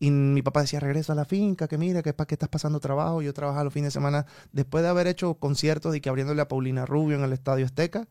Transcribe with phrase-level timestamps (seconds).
[0.00, 2.80] Y mi papá decía, regresa a la finca, que mira, que para qué estás pasando
[2.80, 3.22] trabajo.
[3.22, 6.48] Yo trabajaba los fines de semana, después de haber hecho conciertos y que abriéndole a
[6.48, 8.06] Paulina Rubio en el Estadio Azteca,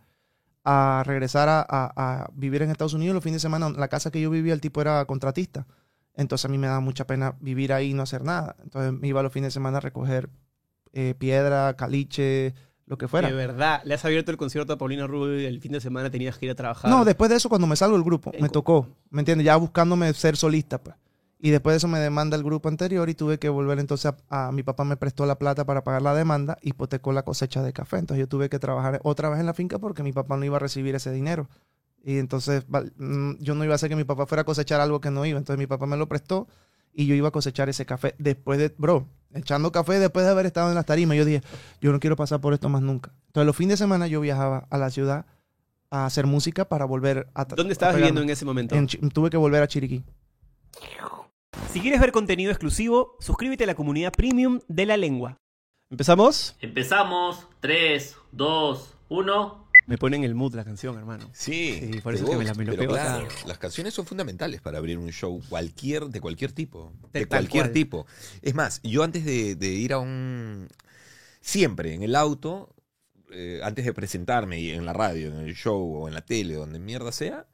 [0.63, 1.93] a regresar a, a-
[2.23, 3.69] a vivir en Estados Unidos los fines de semana.
[3.69, 5.67] La casa que yo vivía, el tipo era contratista.
[6.15, 8.55] Entonces a mí me daba mucha pena vivir ahí y no hacer nada.
[8.63, 10.29] Entonces me iba los fines de semana a recoger
[10.93, 12.53] eh, piedra, caliche,
[12.85, 13.27] lo que fuera.
[13.27, 16.09] De verdad, le has abierto el concierto a Paulina Rubio y el fin de semana
[16.09, 16.89] tenías que ir a trabajar.
[16.91, 19.45] No, después de eso, cuando me salgo del grupo, me tocó, ¿me entiendes?
[19.45, 20.95] Ya buscándome ser solista, pues.
[21.45, 24.47] Y después de eso me demanda el grupo anterior y tuve que volver entonces a,
[24.47, 27.73] a- mi papá me prestó la plata para pagar la demanda, hipotecó la cosecha de
[27.73, 27.97] café.
[27.97, 30.55] Entonces yo tuve que trabajar otra vez en la finca porque mi papá no iba
[30.55, 31.49] a recibir ese dinero.
[32.01, 35.01] Y entonces mm, yo no iba a hacer que mi papá fuera a cosechar algo
[35.01, 35.37] que no iba.
[35.37, 36.47] Entonces mi papá me lo prestó
[36.93, 40.45] y yo iba a cosechar ese café después de, bro, echando café después de haber
[40.45, 41.17] estado en las tarimas.
[41.17, 41.41] Yo dije,
[41.81, 43.11] yo no quiero pasar por esto más nunca.
[43.27, 45.25] Entonces los fines de semana yo viajaba a la ciudad
[45.91, 47.43] a hacer música para volver a...
[47.43, 48.75] ¿Dónde estabas viviendo en ese momento?
[48.75, 50.05] En tuve que volver a Chiriquí.
[51.71, 55.37] Si quieres ver contenido exclusivo, suscríbete a la comunidad premium de la lengua.
[55.89, 56.55] ¿Empezamos?
[56.61, 57.47] Empezamos.
[57.61, 59.63] 3, 2, 1.
[59.85, 61.29] Me pone en el mood la canción, hermano.
[61.33, 63.35] Sí, Sí, por eso es que me la- gusta, me lo pero pego claro, acá.
[63.47, 66.93] las canciones son fundamentales para abrir un show cualquier, de cualquier tipo.
[67.11, 67.73] De De, tal cualquier cual.
[67.73, 68.05] tipo.
[68.41, 70.67] Es más, yo antes de, de ir a un...
[71.41, 72.73] Siempre en el auto,
[73.31, 76.53] eh, antes de presentarme y en la radio, en el show o en la tele,
[76.53, 77.45] donde mierda sea,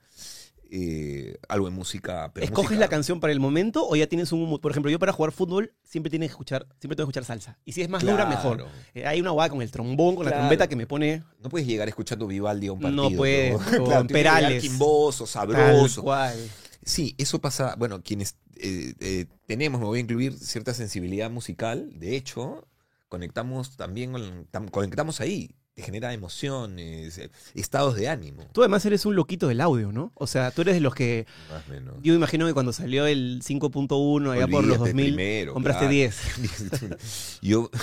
[0.71, 2.31] eh, algo de música.
[2.33, 4.59] pero ¿Escoges música- la canción para el momento o ya tienes un?
[4.59, 7.57] Por ejemplo, yo para jugar fútbol siempre tienes que escuchar, siempre tengo que escuchar salsa.
[7.65, 8.65] Y si es más dura, mejor.
[8.93, 11.67] Eh, hay una guada con el trombón, con la trompeta que me pone No puedes
[11.67, 13.17] llegar escuchando Vivaldi a un No partido.
[13.17, 14.61] puedes, o Claro, Perales.
[14.61, 16.03] quimboso, tal sabroso.
[16.03, 16.37] cual.
[16.83, 22.15] Sí, eso pasa, bueno, quienes eh, tenemos, me voy a incluir cierta sensibilidad musical, de
[22.15, 22.67] hecho,
[23.07, 29.05] conectamos también, con- tam- conectamos ahí, genera emociones, eh, estados de ánimo, Tú además eres
[29.05, 30.11] un loquito del audio, ¿no?
[30.15, 31.25] O sea, tú eres de los que...
[31.51, 31.95] más o menos.
[32.01, 35.93] Yo imagino que cuando salió el 5.1 allá por los Olvídate 2000, primero, compraste claro.
[35.93, 37.39] 10.
[37.41, 37.69] Yo,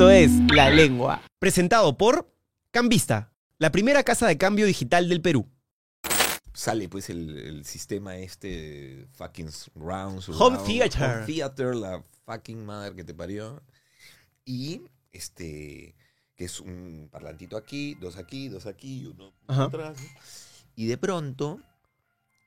[0.00, 2.34] Esto es La Lengua, presentado por
[2.70, 5.46] Cambista, la primera casa de cambio digital del Perú.
[6.54, 11.02] Sale pues el, el sistema este fucking round Home surround, theater.
[11.02, 13.62] home theater, la fucking madre que te parió.
[14.46, 15.94] Y este
[16.34, 19.64] que es un parlantito aquí, dos aquí, dos aquí y uno Ajá.
[19.64, 19.98] atrás.
[20.76, 21.60] Y de pronto,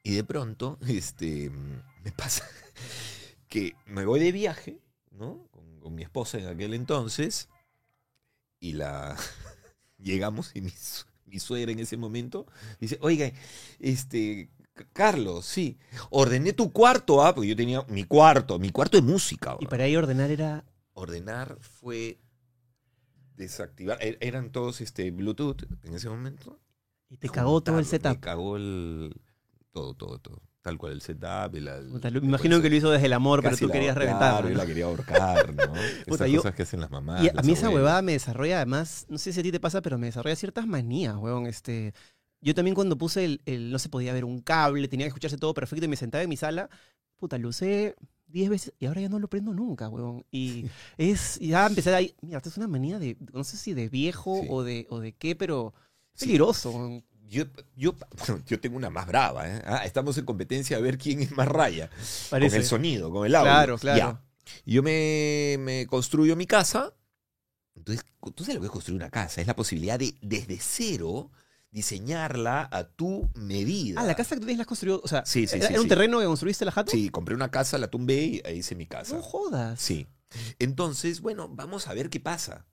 [0.01, 1.51] y de pronto, este
[2.03, 2.47] me pasa
[3.47, 4.79] que me voy de viaje,
[5.11, 5.47] ¿no?
[5.83, 7.49] Con, mi esposa en aquel entonces
[8.59, 9.15] y la
[9.97, 12.45] llegamos y mi, su- mi suegra en ese momento
[12.79, 13.31] dice, oiga,
[13.79, 14.49] este,
[14.93, 15.77] Carlos, sí,
[16.09, 19.57] ordené tu cuarto, ah, porque yo tenía mi cuarto, mi cuarto de música.
[19.59, 20.63] Y para ahí ordenar era...
[20.93, 22.19] Ordenar fue
[23.35, 26.59] desactivar, e- eran todos este Bluetooth en ese momento.
[27.09, 28.19] Y te cagó todo el Juntarlo, Me setup.
[28.23, 29.21] cagó el,
[29.71, 30.41] todo, todo, todo.
[30.63, 31.51] Tal cual el setup.
[31.51, 31.59] me
[32.07, 34.49] el- imagino que lo hizo desde el amor, pero tú la- querías claro, reventar.
[34.49, 35.73] yo la quería ahorcar, ¿no?
[36.07, 37.21] Esas yo- cosas que hacen las mamás.
[37.21, 39.59] Y a las mí esa huevada me desarrolla además, no sé si a ti te
[39.59, 41.47] pasa, pero me desarrolla ciertas manías, huevón.
[41.47, 41.93] Este,
[42.41, 45.37] yo también cuando puse el, el- no se podía ver un cable, tenía que escucharse
[45.37, 46.69] todo perfecto y me sentaba en mi sala,
[47.17, 47.95] puta, lo usé
[48.27, 50.23] 10 veces y ahora ya no lo prendo nunca, huevón.
[50.31, 50.65] Y
[50.97, 53.89] es, y ya empecé ahí, mira, esto es una manía de, no sé si de
[53.89, 54.47] viejo Sí.
[54.49, 55.73] o, de, o de qué, pero
[56.13, 56.25] Sí.
[56.27, 57.03] peligroso.
[57.33, 57.45] Yo,
[57.75, 59.61] yo, bueno, yo tengo una más brava, ¿eh?
[59.65, 61.89] Ah, estamos en competencia a ver quién es más raya.
[62.29, 62.55] Parece.
[62.55, 63.51] Con el sonido, con el audio.
[63.51, 63.97] Claro, claro.
[63.97, 64.21] Ya.
[64.65, 66.93] Yo me, me construyo mi casa.
[67.75, 68.05] Entonces,
[68.35, 69.41] tú sabes lo que es construir una casa.
[69.41, 71.31] Es la posibilidad de, desde cero,
[71.71, 73.99] diseñarla a tu medida.
[73.99, 75.77] Ah, la casa que tú tienes la has construido, o sea, Sí, sí, ¿era, sí,
[75.77, 76.91] un terreno que construiste la jato?
[76.91, 79.15] Sí, compré una casa, la tumbé y ahí hice mi casa.
[79.15, 79.81] No jodas.
[79.81, 80.05] Sí.
[80.59, 82.67] Entonces, bueno, vamos a ver qué pasa.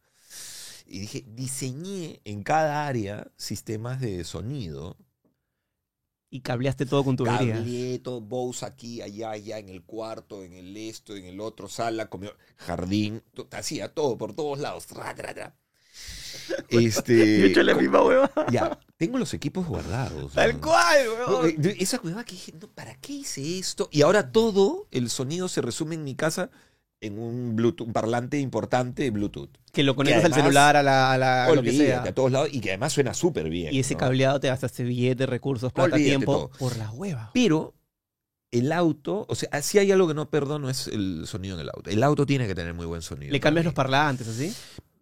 [0.93, 4.97] Y dije, diseñé en cada área sistemas de sonido.
[6.31, 7.55] Y cableaste todo con tubería.
[7.55, 11.69] Cableé todo, Bose aquí, allá, allá, en el cuarto, en el esto, en el otro,
[11.69, 13.23] sala, comió, jardín,
[13.53, 14.87] hacía todo por todos lados.
[14.87, 15.57] Tra, tra, tra.
[16.69, 18.31] Este, Yo he hecho la misma hueva.
[18.51, 20.33] ya, tengo los equipos guardados.
[20.33, 20.61] Tal ¿no?
[20.61, 21.49] cual, huevón.
[21.51, 23.89] eh, Esa hueva que dije, no, ¿para qué hice esto?
[23.93, 26.51] Y ahora todo el sonido se resume en mi casa
[27.00, 29.50] en un Bluetooth, un parlante importante de Bluetooth.
[29.73, 32.02] Que lo conectas al además- celular, a, la, a, la, a lo que Olvídate, sea.
[32.02, 33.73] a todos lados y que además suena súper bien.
[33.75, 34.00] Y ese ¿no?
[34.00, 36.32] cableado te gastaste billete, recursos, plata, Olvídate tiempo.
[36.32, 36.50] todo.
[36.58, 37.31] Por la hueva.
[37.32, 37.75] Pero
[38.52, 41.70] el auto, o sea, si hay algo que no perdono es el sonido en el
[41.75, 41.88] auto.
[41.88, 43.32] El auto tiene que tener muy buen sonido.
[43.32, 43.67] Le cambias mí.
[43.67, 44.53] los parlantes, ¿así?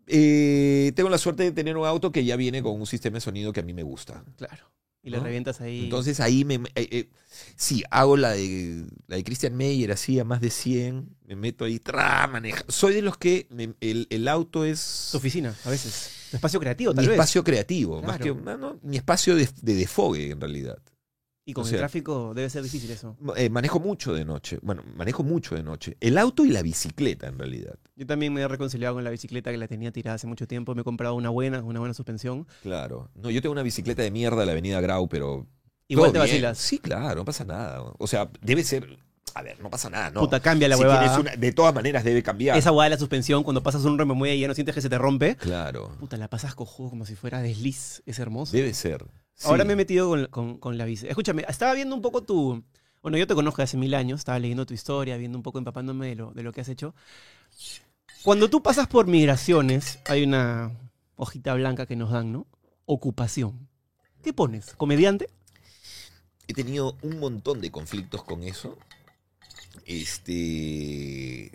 [0.07, 3.21] Eh, tengo la suerte de tener un auto que ya viene con un sistema de
[3.21, 4.23] sonido que a mí me gusta.
[4.37, 4.71] Claro.
[5.03, 5.25] Y le ¿No?
[5.25, 5.85] revientas ahí.
[5.85, 6.55] Entonces ahí me...
[6.57, 7.09] eh, eh,
[7.57, 11.65] sí, hago la de, la de Christian Meyer así a más de 100, me meto
[11.65, 12.65] ahí, tra, maneja.
[12.69, 16.11] Soy de los que me- el, el auto es tu oficina, a veces.
[16.31, 17.17] Tu espacio creativo, tal mi vez.
[17.17, 20.79] espacio creativo, más que no, no, mi espacio de, de desfogue en realidad.
[21.49, 23.17] Y con o el tráfico debe ser difícil eso.
[23.35, 25.97] Eh, manejo mucho de noche, bueno, manejo mucho de noche.
[25.99, 27.79] El auto y la bicicleta en realidad.
[27.97, 30.75] Yo también me he reconciliado con la bicicleta que la tenía tirada hace mucho tiempo.
[30.75, 32.47] Me he comprado una buena, una buena suspensión.
[32.63, 33.11] Claro.
[33.15, 35.47] No, yo tengo una bicicleta de mierda de la avenida Grau, pero...
[35.91, 36.29] Igual te bien.
[36.29, 36.59] vacilas.
[36.59, 37.81] Sí, claro, no pasa nada.
[37.97, 38.99] O sea, debe ser...
[39.39, 40.19] A ver, no pasa nada, ¿no?
[40.21, 41.21] Puta, cambia la Si huevada.
[41.21, 42.59] una- de todas maneras debe cambiar.
[42.59, 44.89] Esa hueá de la suspensión, cuando pasas un rememuelle y ya no sientes que se
[44.91, 45.37] te rompe.
[45.37, 45.97] Claro.
[46.01, 48.03] Puta, la pasas cojudo como si fuera desliz.
[48.05, 48.57] Es hermoso.
[48.57, 49.05] Debe ser.
[49.45, 51.07] Ahora me he metido con, con- con la bici.
[51.07, 52.65] Escúchame, estaba viendo un poco tu...
[53.01, 56.09] Bueno, yo te conozco hace mil años, estaba leyendo tu historia, viendo un poco, empapándome
[56.09, 56.97] de lo, de lo que has hecho.
[58.25, 60.73] Cuando tú pasas por migraciones, hay una
[61.15, 62.47] hojita blanca que nos dan, ¿no?
[62.87, 63.69] Ocupación.
[64.23, 64.75] ¿Qué pones?
[64.77, 65.29] ¿Comediante?
[66.49, 68.77] He tenido un montón de conflictos con eso.
[69.87, 71.51] Este...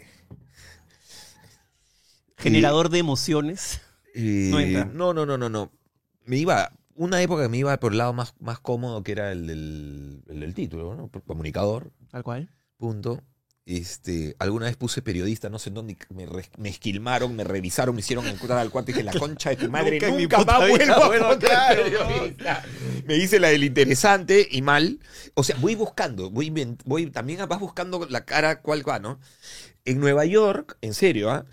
[2.37, 3.81] ¿Generador de emociones?
[4.15, 4.85] Eh, No entra.
[4.85, 5.71] no, no, no, no, no.
[6.25, 9.47] Me iba, una época me iba por el lado más, más cómodo que era el
[9.47, 11.09] del, el del título, ¿no?
[11.25, 12.49] Comunicador, Tal cual.
[12.77, 13.21] punto.
[13.65, 17.95] Este, alguna vez puse periodista, no sé en dónde, me, re- me esquilmaron, me revisaron,
[17.95, 20.69] me hicieron encontrar al cuate y dije, la concha de tu madre, Nunca mi más
[20.69, 21.83] vuelvo a poner claro.
[23.05, 24.99] Me hice la del interesante y mal.
[25.33, 26.51] O sea, voy buscando, voy,
[26.83, 29.19] voy también vas buscando la cara cuál va, ¿no?
[29.85, 31.45] En Nueva York, en serio, ¿ah?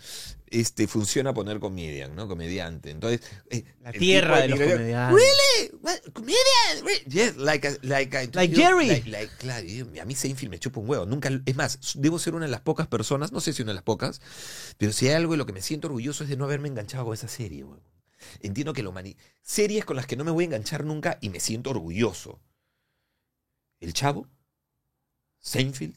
[0.51, 2.27] Este, funciona poner comedian, ¿no?
[2.27, 2.91] Comediante.
[2.91, 5.15] Entonces, eh, La tierra de los comediantes.
[5.15, 5.79] Really?
[5.81, 5.99] What?
[6.11, 6.85] Comedian?
[6.85, 7.03] Really?
[7.07, 8.87] Yes, like a- like a- Like Jerry.
[8.87, 9.65] like- like- claro,
[10.01, 11.05] a mí Seinfeld me chupa un huevo.
[11.05, 13.75] Nunca, es más, debo ser una de las pocas personas, no sé si una de
[13.75, 14.19] las pocas,
[14.77, 17.05] pero si hay algo de lo que me siento orgulloso es de no haberme enganchado
[17.05, 17.65] con esa serie.
[18.41, 19.15] Entiendo que lo mani...
[19.41, 22.41] Series con las que no me voy a enganchar nunca y me siento orgulloso.
[23.79, 24.27] El Chavo,
[25.39, 25.95] Seinfeld,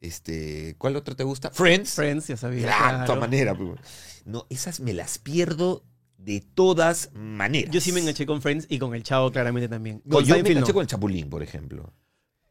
[0.00, 1.50] este, ¿cuál otro te gusta?
[1.50, 1.94] Friends.
[1.94, 2.62] Friends, ya sabía.
[2.62, 3.04] Claro, de claro.
[3.06, 3.56] todas maneras.
[3.58, 3.80] pues.
[4.24, 5.84] No, esas me las pierdo
[6.16, 7.70] de todas maneras.
[7.72, 10.02] Yo sí me enganché con Friends y con el Chavo claramente también.
[10.04, 10.74] No, con yo me enganché no.
[10.74, 11.92] con el Chapulín, por ejemplo.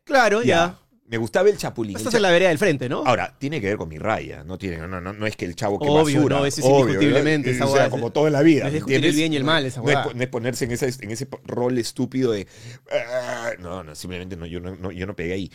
[0.04, 0.80] Claro, ya.
[1.10, 1.98] Me gustaba el Chapulín.
[1.98, 3.04] Estás en la vereda del frente, ¿no?
[3.04, 4.44] Ahora, tiene que ver con mi raya.
[4.44, 6.38] No, tiene, no, no, no es que el chavo que Obvio, basura.
[6.38, 8.62] no, eso es obvio, indiscutiblemente, esa O sea, como todo en la vida.
[8.62, 10.66] no es ¿me discutir el bien y el mal, esa no, es, no es ponerse
[10.66, 12.48] en ese, en ese rol estúpido de.
[12.92, 15.52] "Ah", No, no, simplemente no, yo, no, no- yo no pegué ahí.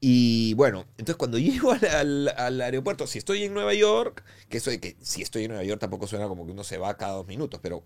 [0.00, 4.56] Y bueno, entonces cuando llego al, al- al aeropuerto, si estoy en Nueva York, que
[4.58, 6.96] eso de que si estoy en Nueva York tampoco suena como que uno se va
[6.96, 7.84] cada dos minutos, pero.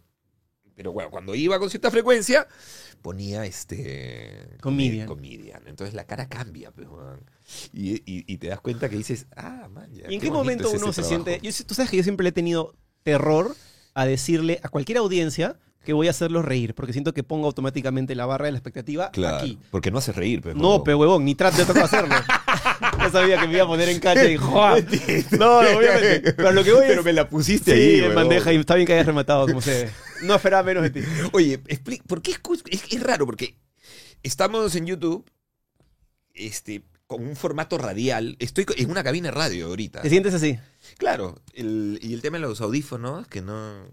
[0.80, 2.48] Pero bueno, cuando iba con cierta frecuencia,
[3.02, 4.56] ponía este.
[4.62, 5.06] Comedian.
[5.06, 5.62] Comedian.
[5.66, 7.20] Entonces la cara cambia, pues, weón.
[7.74, 10.70] y, y- y te das cuenta que dices, ah, man, ya, ¿Y en qué momento
[10.70, 11.08] uno se trabajo.
[11.26, 11.38] siente.?
[11.46, 13.54] Yo, tú sabes que yo siempre le he tenido terror
[13.92, 18.14] a decirle a cualquier audiencia que voy a hacerlos reír, porque siento que pongo automáticamente
[18.14, 19.58] la barra de la expectativa Claro, aquí.
[19.70, 22.14] porque no hace reír, pues, No, pe huevón, ni trato de hacerlo.
[23.02, 24.76] Yo sabía que me iba a poner en cancha y ¡joa!
[25.38, 26.32] No, no, obviamente.
[26.34, 28.14] Pero lo que voy Pero me la pusiste Sí, ahí, en huevón.
[28.16, 29.90] bandeja y está bien que hayas rematado, como se ve.
[30.22, 31.00] No esperaba menos de ti.
[31.32, 32.32] Oye, expli- ¿por qué
[32.70, 33.24] es, es raro?
[33.24, 33.56] Porque
[34.22, 35.24] estamos en YouTube
[36.34, 38.36] este, con un formato radial.
[38.38, 40.02] Estoy en una cabina de radio ahorita.
[40.02, 40.58] ¿Te sientes así?
[40.98, 43.86] Claro, el- y el tema de los audífonos, que no...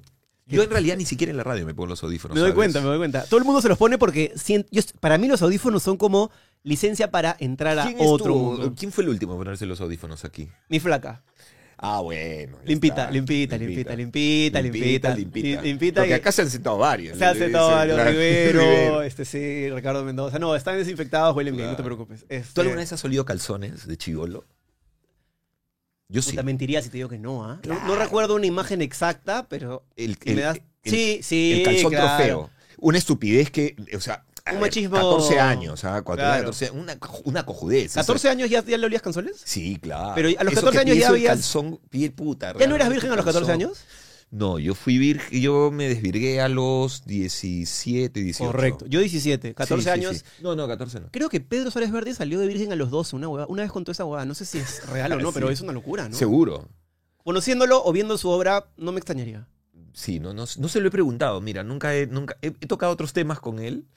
[0.47, 2.35] Yo en realidad ni siquiera en la radio me pongo los audífonos.
[2.35, 2.55] Me doy ¿sabes?
[2.55, 3.23] cuenta, me doy cuenta.
[3.25, 4.33] Todo el mundo se los pone porque
[4.71, 6.31] yo- para mí los audífonos son como
[6.63, 8.73] licencia para entrar a ¿Quién, otro mundo.
[8.77, 10.47] ¿Quién fue el último a ponerse los audífonos aquí?
[10.69, 11.23] Mi flaca.
[11.79, 12.57] Ah, bueno.
[12.65, 15.61] Limpita, limpita, limpita, limpita, limpita, limpita.
[15.61, 16.01] limpita.
[16.01, 17.17] Porque acá se han sentado varios.
[17.17, 18.03] Se ha sentado claro.
[18.09, 20.39] Rivero, este sí, Ricardo Mendoza.
[20.39, 22.25] No, están desinfectados, huelen bien, no te preocupes.
[22.29, 24.45] Este, ¿Tú alguna vez has olido calzones de chivolo?
[26.09, 26.31] Yo sí.
[26.31, 27.59] Puta, mentiría si te digo que no, ¿ah?
[27.65, 27.95] No- No, Claro.
[28.03, 30.57] recuerdo una imagen exacta, pero El, si me das...
[30.83, 32.07] el- sí, sí, el calzón claro.
[32.17, 32.49] trofeo.
[32.79, 36.01] Una estupidez que, o sea, a Un ver, machismo- 14 años, ¿ah?
[36.05, 36.21] Claro.
[36.21, 37.91] era 14, una, una cojudez.
[37.91, 39.41] o sea, 14 años ya, ya le olías canzones?
[39.43, 40.13] Sí, claro.
[40.15, 42.53] Pero a los Eso 14 que años te ya el habías- calzón, piel puta.
[42.57, 43.67] ¿Ya no eras virgen a los 14 calzón.
[43.67, 43.79] años?
[44.29, 48.51] No, yo fui virgen, yo me desvirgué a los 17, 18.
[48.51, 48.85] Correcto.
[48.87, 50.17] Yo 17, 14 Sí, sí, años.
[50.17, 50.23] sí.
[50.41, 51.07] No, no, 14 no.
[51.11, 53.91] Creo que Pedro Suárez Verde salió de virgen a los 12, una, una vez contó
[53.93, 54.25] esa huevada.
[54.25, 56.15] No sé si es real o no, pero es una locura, ¿no?
[56.15, 56.67] Seguro.
[57.23, 59.47] Conociéndolo o viendo su obra, no me extrañaría.
[59.93, 61.39] Sí, no, no, no se lo he preguntado.
[61.41, 63.87] Mira, nunca he, nunca he, he tocado otros temas con él.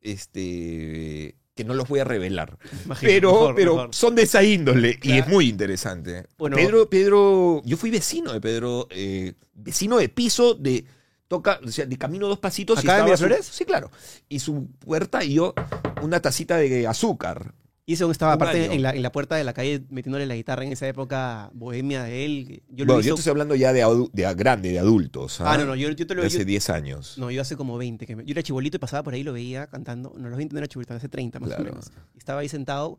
[0.00, 1.36] Este.
[1.54, 2.58] Que no los voy a revelar.
[2.84, 3.94] Imagino, Pero, mejor, pero mejor.
[3.94, 6.26] son de esa índole y es muy interesante.
[6.36, 6.56] Bueno.
[6.56, 10.84] Pedro, Pedro, yo fui vecino de Pedro, eh, vecino de piso de
[11.28, 12.78] toca, o sea, de camino dos pasitos.
[12.82, 13.46] y ¿Acá en estaba su- Miraflores?
[13.46, 13.90] sí, claro.
[14.28, 15.54] Y su puerta y yo
[16.02, 17.54] una tacita de azúcar.
[17.86, 20.64] Y ese estaba aparte en la, en la puerta de la calle metiéndole la guitarra
[20.64, 22.62] en esa época bohemia de él.
[22.70, 23.08] Yo lo Bueno, hizo...
[23.10, 25.38] yo estoy hablando ya de, de grande, de adultos.
[25.42, 27.18] Ah, no, no, yo, yo te lo de yo- hace 10 años.
[27.18, 28.06] No, yo hace como 20.
[28.06, 30.14] Que me- yo era chibolito y pasaba por ahí lo veía cantando.
[30.18, 31.62] No, los 20 no era chibolito, hace 30 más Claro.
[31.62, 31.92] o menos.
[32.14, 32.98] Y estaba ahí sentado.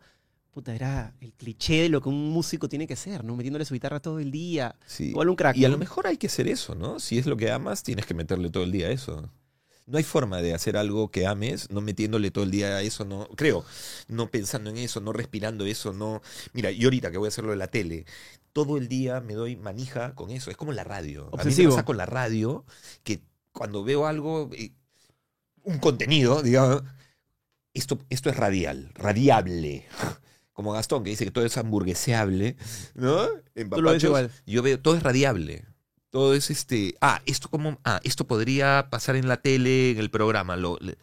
[0.52, 3.36] Puta, era el cliché de lo que un músico tiene que ser, ¿no?
[3.36, 4.76] Metiéndole su guitarra todo el día.
[4.86, 5.10] Sí.
[5.10, 5.58] Igual un crack.
[5.58, 7.00] Y a lo mejor hay que hacer eso, ¿no?
[7.02, 9.30] Si es lo que amas, tienes que meterle todo el día a eso.
[9.88, 13.06] No hay forma de hacer algo que ames no metiéndole todo el día a eso,
[13.06, 13.64] no, creo,
[14.08, 16.22] no pensando en eso, no respirando eso, no.
[16.54, 18.06] Mira, yo ahorita que voy a hacerlo de la tele,
[18.52, 21.30] todo el día me doy manija con eso, es como la radio.
[21.38, 21.72] A mí me Obsesivo.
[21.72, 22.66] pasa con la radio
[23.04, 24.72] que cuando veo algo, eh,
[25.64, 26.84] un contenido, digamos,
[27.74, 29.86] esto, esto es radial, radiable.
[30.54, 32.56] Como Gastón, que dice que todo es hamburgueseable,
[32.94, 33.28] ¿no?
[33.56, 35.66] En papachos, yo veo, todo es radiable.
[36.16, 36.96] Todo es este.
[37.02, 37.78] Ah, esto como.
[37.84, 40.56] Ah, esto podría pasar en la tele, en el programa.
[40.56, 40.98] Lo, le-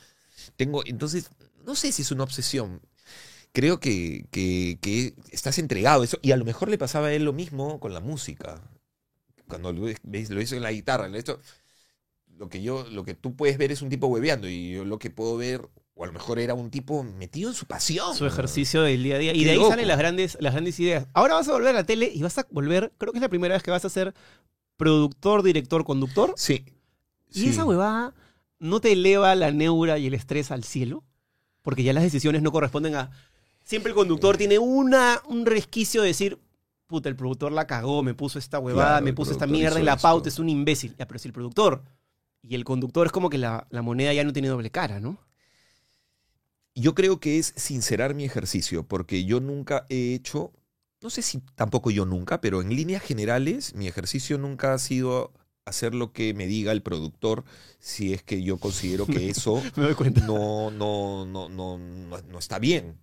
[0.56, 0.82] tengo.
[0.86, 1.28] Entonces,
[1.66, 2.80] no sé si es una obsesión.
[3.52, 6.18] Creo que, que, que estás entregado a eso.
[6.22, 8.62] Y a lo mejor le pasaba a él lo mismo con la música.
[9.48, 11.08] Cuando lo, lo hizo en la guitarra.
[11.14, 11.40] Esto,
[12.38, 14.48] lo que yo, lo que tú puedes ver es un tipo hueveando.
[14.48, 17.54] Y yo lo que puedo ver, o a lo mejor era un tipo metido en
[17.54, 18.16] su pasión.
[18.16, 19.34] Su ejercicio del día a día.
[19.34, 19.68] Y de ahí loco.
[19.68, 21.06] salen las grandes, las grandes ideas.
[21.12, 23.28] Ahora vas a volver a la tele y vas a volver, creo que es la
[23.28, 24.14] primera vez que vas a ser
[24.76, 26.34] productor, director, conductor.
[26.36, 26.64] Sí.
[27.30, 27.48] Y sí.
[27.48, 28.14] esa huevada
[28.58, 31.04] no te eleva la neura y el estrés al cielo.
[31.62, 33.10] Porque ya las decisiones no corresponden a.
[33.64, 36.38] Siempre el conductor tiene una, un resquicio de decir.
[36.88, 39.86] Puta, el productor la cagó, me puso esta huevada, Claro, me puso esta mierda en
[39.86, 40.02] la esto.
[40.02, 40.94] pauta, es un imbécil.
[40.98, 41.82] Ya, pero si el productor
[42.42, 45.16] y el conductor es como que la, la moneda ya no tiene doble cara, ¿no?
[46.74, 50.52] Yo creo que es sincerar mi ejercicio, porque yo nunca he hecho,
[51.02, 55.32] no sé si tampoco yo nunca, pero en líneas generales mi ejercicio nunca ha sido
[55.64, 57.44] hacer lo que me diga el productor
[57.78, 59.62] si es que yo considero que eso
[60.26, 62.98] no, no, no, no, no, no está bien.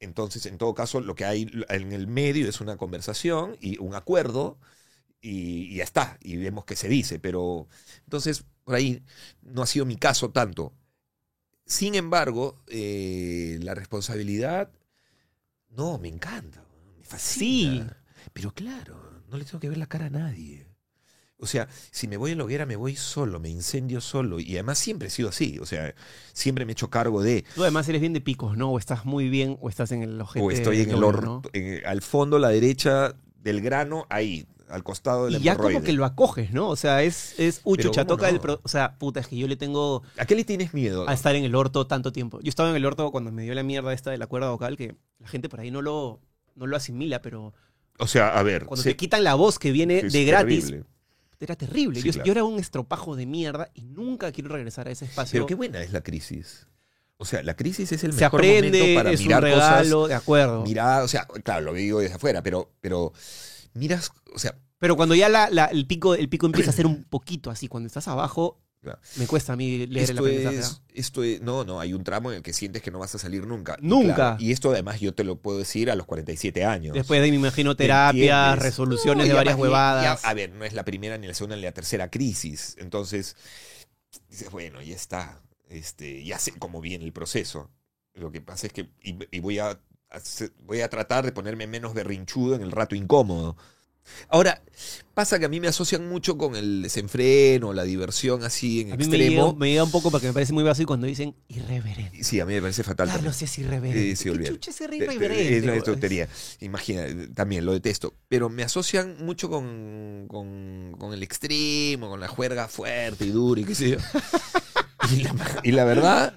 [0.00, 3.94] Entonces, en todo caso, lo que hay en el medio es una conversación y un
[3.94, 4.58] acuerdo
[5.20, 7.18] y, y ya está, y vemos qué se dice.
[7.18, 7.68] Pero
[8.04, 9.02] entonces, por ahí
[9.42, 10.72] no ha sido mi caso tanto.
[11.66, 14.70] Sin embargo, eh, la responsabilidad,
[15.70, 16.64] no, me encanta,
[17.08, 17.96] fascina.
[18.32, 20.66] Pero claro, no le tengo que ver la cara a nadie.
[21.40, 24.40] O sea, si me voy a la hoguera, me voy solo, me incendio solo.
[24.40, 25.58] Y además siempre he sido así.
[25.60, 25.94] O sea,
[26.32, 27.44] siempre me he hecho cargo de.
[27.54, 28.72] Tú además eres bien de picos, ¿no?
[28.72, 30.44] O estás muy bien o estás en el ojete.
[30.44, 31.42] O estoy en el horno,
[31.86, 35.92] al fondo, a la derecha del grano, ahí, al costado del Y ya como que
[35.92, 36.68] lo acoges, ¿no?
[36.68, 38.40] O sea, es, es uy, Pero chucha, ¿cómo toca el...
[38.40, 41.08] pro- o sea, puta, es que yo le tengo ¿A qué le tienes miedo?
[41.08, 42.40] a estar en el orto tanto tiempo.
[42.40, 44.76] Yo estaba en el orto cuando me dio la mierda esta de la cuerda vocal,
[44.76, 46.20] que la gente por ahí no lo,
[46.58, 47.54] no lo asimila, pero
[47.98, 48.66] O sea, a ver.
[48.66, 50.86] cuando se- te quitan la voz que viene de gratis, terrible.
[51.40, 52.00] era terrible.
[52.00, 52.26] Sí, yo, claro.
[52.26, 55.32] yo era un estropajo de mierda y nunca quiero regresar a ese espacio.
[55.32, 56.66] Pero qué buena es la crisis.
[57.16, 59.96] O sea, la crisis es el Se mejor aprende, momento para es un mirar regalo,
[59.96, 60.08] cosas.
[60.08, 60.62] de acuerdo.
[60.62, 63.12] Mirar, o sea, claro, lo digo desde afuera, pero, pero
[63.74, 66.86] miras, o sea, Pero cuando ya la- la- el, pico, el pico empieza a ser
[66.86, 69.00] un poquito así, cuando estás abajo, Claro.
[69.16, 70.58] me cuesta a mí leer el esto aprendizaje.
[70.58, 73.12] es, esto es, no, no, hay un tramo en el que sientes que no vas
[73.14, 73.76] a salir nunca.
[73.82, 74.14] Y Nunca.
[74.14, 76.94] claro, y esto además yo te lo puedo decir a los 47 años.
[76.94, 80.22] Después de ahí me imagino ¿Me terapias, resoluciones No, de varias huevadas.
[80.22, 82.76] ya, a ver, no es la primera, ni la segunda, ni la tercera crisis.
[82.78, 83.34] Entonces,
[84.28, 85.42] dices, bueno, ya está.
[85.68, 87.70] Este, ya sé cómo viene el proceso.
[88.14, 89.78] Lo que pasa es que, y, y voy, a,
[90.60, 93.56] voy a tratar de ponerme menos berrinchudo en el rato incómodo.
[94.28, 94.62] Ahora,
[95.14, 98.96] pasa que a mí me asocian mucho con el desenfreno, la diversión así en a
[98.96, 99.54] mí extremo.
[99.54, 102.22] me llega un poco porque me parece muy básico cuando dicen irreverente.
[102.22, 103.08] Sí, a mí me parece fatal.
[103.08, 103.16] también.
[103.24, 104.10] Carlos es irreverente.
[104.10, 105.58] Eh, sí, ¿Qué chucha es irreverente?
[105.58, 106.28] Es una tontería.
[106.60, 108.14] Imagina, también lo detesto.
[108.28, 113.60] Pero me asocian mucho con, con, con el extremo, con la juerga fuerte y dura
[113.60, 113.96] y qué sé yo.
[115.12, 115.34] y, la,
[115.64, 116.34] y la verdad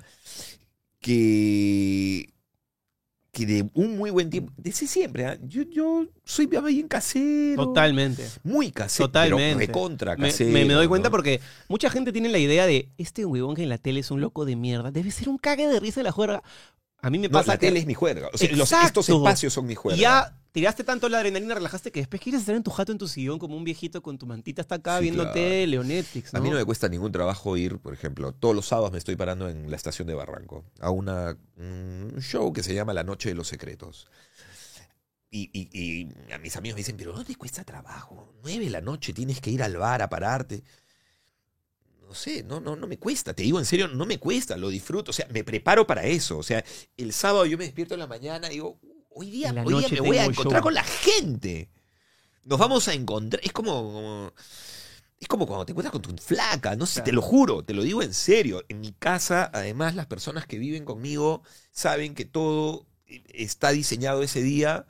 [1.02, 2.34] que,
[3.32, 5.38] que de un muy buen tiempo, desde siempre, ¿ah?
[5.42, 7.64] yo, yo soy bien casero.
[7.68, 8.28] Totalmente.
[8.44, 9.08] Muy casero.
[9.08, 9.56] Totalmente.
[9.56, 10.52] Pero recontra Me, casero.
[10.52, 11.12] me- me doy cuenta ¿no?
[11.12, 14.20] porque mucha gente tiene la idea de este huevón que en la tele es un
[14.20, 14.92] loco de mierda.
[14.92, 16.44] Debe ser un cague de risa de la juerga.
[17.04, 18.30] A mí me No, pasa la que tele es mi juerga.
[18.34, 20.00] O sea, los- estos espacios son mi juerga.
[20.00, 23.08] ya tiraste tanto la adrenalina, relajaste que después quieres estar en tu jato, en tu
[23.08, 25.34] sillón, como un viejito con tu mantita hasta acá Sí, viendo claro.
[25.34, 26.34] tele o Netflix.
[26.34, 26.44] A ¿no?
[26.44, 29.50] mí no me cuesta ningún trabajo ir, por ejemplo, todos los sábados me estoy parando
[29.50, 33.36] en la estación de Barranco a una, un show que se llama La Noche de
[33.36, 34.08] los Secretos.
[35.34, 38.34] Y, y- y a mis amigos me dicen, pero ¿no te cuesta trabajo?
[38.44, 40.62] Nueve de la noche tienes que ir al bar a pararte.
[42.12, 44.68] No sé, no, no, no me cuesta, te digo en serio, no me cuesta, lo
[44.68, 46.62] disfruto, o sea, me preparo para eso, o sea,
[46.98, 48.78] el sábado yo me despierto en la mañana y digo,
[49.12, 50.64] hoy día, hoy día me voy a encontrar show.
[50.64, 51.70] con la gente.
[52.44, 54.34] Nos vamos a encontrar, es como, como-
[55.22, 57.06] es como cuando te encuentras con tu flaca, no sé, Claro.
[57.06, 58.66] te lo juro, te lo digo en serio.
[58.68, 64.42] En mi casa, además, las personas que viven conmigo saben que todo está diseñado ese
[64.42, 64.86] día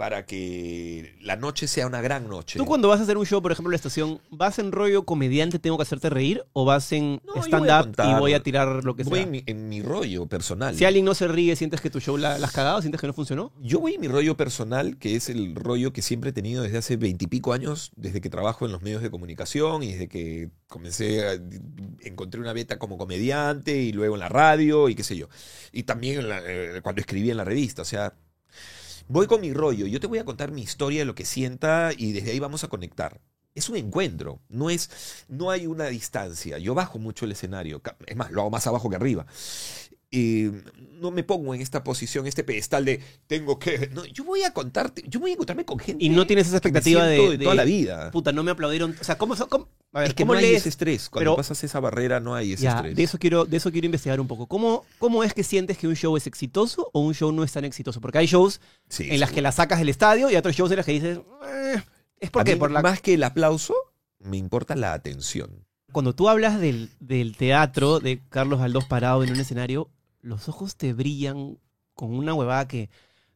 [0.00, 2.58] para que la noche sea una gran noche.
[2.58, 5.04] Tú cuando vas a hacer un show, por ejemplo, en la estación, ¿vas en rollo
[5.04, 6.42] comediante, tengo que hacerte reír?
[6.54, 9.22] ¿O vas en No, voy stand-up y voy a tirar lo que Voy sea?
[9.24, 10.74] en mi, en mi rollo personal.
[10.74, 12.80] Si alguien no se ríe, ¿sientes que tu show la, la has cagado?
[12.80, 13.52] ¿Sientes que no funcionó?
[13.60, 16.78] Yo voy en mi rollo personal, que es el rollo que siempre he tenido desde
[16.78, 21.28] hace veintipico años, desde que trabajo en los medios de comunicación y desde que comencé,
[21.28, 21.32] a,
[22.00, 25.28] encontré una beta como comediante y luego en la radio y qué sé yo.
[25.72, 28.14] Y también en la- eh, cuando escribí en la revista, o sea,
[29.10, 29.86] voy con mi rollo.
[29.86, 32.68] Yo te voy a contar mi historia, lo que sienta y desde ahí vamos a
[32.68, 33.20] conectar.
[33.54, 36.58] Es un encuentro, no es, no hay una distancia.
[36.58, 39.26] Yo bajo mucho el escenario, es más, lo hago más abajo que arriba.
[40.12, 40.50] Y
[41.00, 43.88] no me pongo en esta posición, este pedestal de tengo que.
[43.94, 46.04] No, yo voy a contarte, yo voy a encontrarme con gente.
[46.04, 48.10] Y no tienes esa expectativa de, siento de de- toda la vida.
[48.10, 48.96] Puta, no me aplaudieron.
[49.00, 51.08] O sea, ¿cómo, cómo- a ver, es que ¿cómo no hay ese estrés.
[51.08, 52.96] Cuando pero- pasas esa barrera, no hay ese Ya, estrés.
[52.96, 54.46] de eso quiero, de eso quiero investigar un poco.
[54.48, 57.52] ¿Cómo, ¿Cómo es que sientes que un show es exitoso o un show no es
[57.52, 58.00] tan exitoso?
[58.00, 60.76] Porque hay shows Sí, en las que la sacas del estadio y otros shows en
[60.78, 61.82] las que dices, "Eh".
[62.18, 63.74] es A porque mí, por la Más que el aplauso,
[64.18, 65.64] me importa la atención.
[65.92, 69.88] cuando tú hablas del, del teatro de Carlos Aldós parado en un escenario,
[70.22, 71.58] los ojos te brillan
[71.94, 72.88] con una huevada que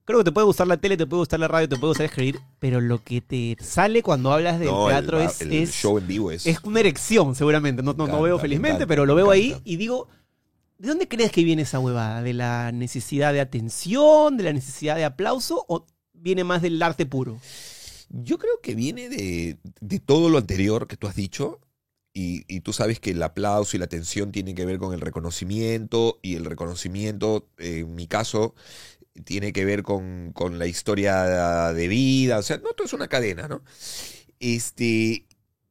[0.04, 2.06] creo que te puede gustar la tele, te puede gustar la radio, te puede gustar
[2.06, 5.72] escribir, pero lo que te sale cuando hablas del No, el- teatro es, el, es,
[5.72, 6.46] show en vivo es.
[6.46, 7.82] es una erección, seguramente.
[7.82, 10.08] No, no, veo me felizmente, encanta, pero lo veo ahí y digo,
[10.78, 12.22] ¿de dónde crees que viene esa huevada?
[12.22, 17.06] ¿De la necesidad de atención, de la necesidad de aplauso o viene más del arte
[17.06, 17.38] puro?
[18.10, 21.60] Yo creo que viene de, de todo lo anterior que tú has dicho.
[22.14, 25.00] Y, y tú sabes que el aplauso y la atención tienen que ver con el
[25.02, 26.20] reconocimiento.
[26.22, 28.54] Y el reconocimiento, eh, en mi caso,
[29.24, 32.38] tiene que ver con, con la historia de vida.
[32.38, 33.62] O sea, no, todo es una cadena, ¿no?
[34.40, 35.26] Este.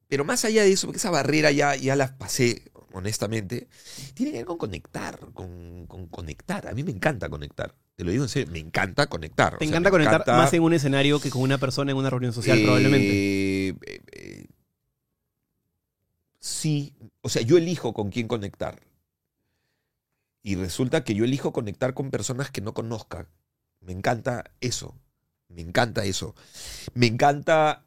[0.07, 3.67] Pero más allá de eso, porque esa barrera ya, ya la pasé, honestamente,
[4.13, 6.67] tiene que ver con conectar, con, con conectar.
[6.67, 7.73] A mí me encanta conectar.
[7.95, 9.57] Te lo digo en serio, me encanta conectar.
[9.57, 11.91] Te O sea, encanta me conectar encanta- más en un escenario que con una persona
[11.91, 13.69] en una reunión social, eh, probablemente.
[13.69, 14.45] eh, eh,
[16.43, 18.81] sí, o sea, yo elijo con quién conectar.
[20.43, 23.29] Y resulta que yo elijo conectar con personas que no conozca.
[23.79, 24.93] Me encanta eso.
[25.47, 26.35] Me encanta eso.
[26.93, 27.85] Me encanta.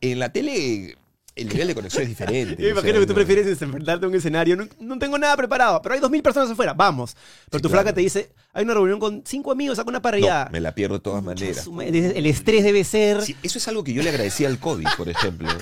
[0.00, 0.96] En la tele,
[1.42, 2.56] el nivel de conexión es diferente.
[2.56, 4.56] Yo me o sea, imagino que tú no- prefieres enfrentarte a un escenario.
[4.56, 6.72] No, no tengo nada preparado, pero hay dos mil personas afuera.
[6.74, 7.16] Vamos.
[7.50, 10.02] Pero Sí, tu flaca te dice: hay una reunión con cinco amigos, saca una No,
[10.02, 10.48] parrillada.
[10.50, 11.68] me la pierdo de todas maneras.
[11.80, 13.22] El estrés debe ser.
[13.22, 15.48] Sí, eso es algo que yo le agradecía al COVID, por ejemplo.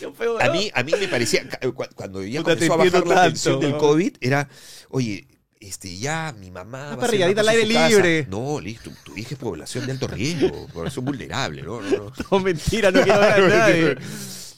[0.00, 0.06] Eh,
[0.40, 0.52] A ¿no?
[0.52, 1.42] mí, a mí me parecía,
[1.74, 3.76] cu- cuando ya Puta, comenzó a bajar la tensión del.
[3.76, 4.48] COVID, era,
[4.90, 5.26] oye,
[5.60, 6.88] este, ya mi mamá.
[6.88, 7.88] Una parrilladita al aire en su casa".
[7.88, 8.26] libre.
[8.30, 11.80] No, listo, tu hija es población de alto riesgo, población vulnerable, ¿no?
[11.80, 12.12] no, no.
[12.30, 13.96] No, mentira, no quiero ver a nadie.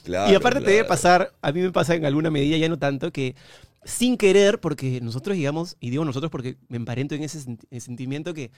[0.03, 2.79] Claro, y aparte te debe pasar, a mí me pasa en alguna medida, ya no
[2.79, 3.35] tanto, que
[3.83, 7.81] sin querer, porque nosotros, digamos, y digo nosotros porque me emparento en ese senti- en
[7.81, 8.51] sentimiento que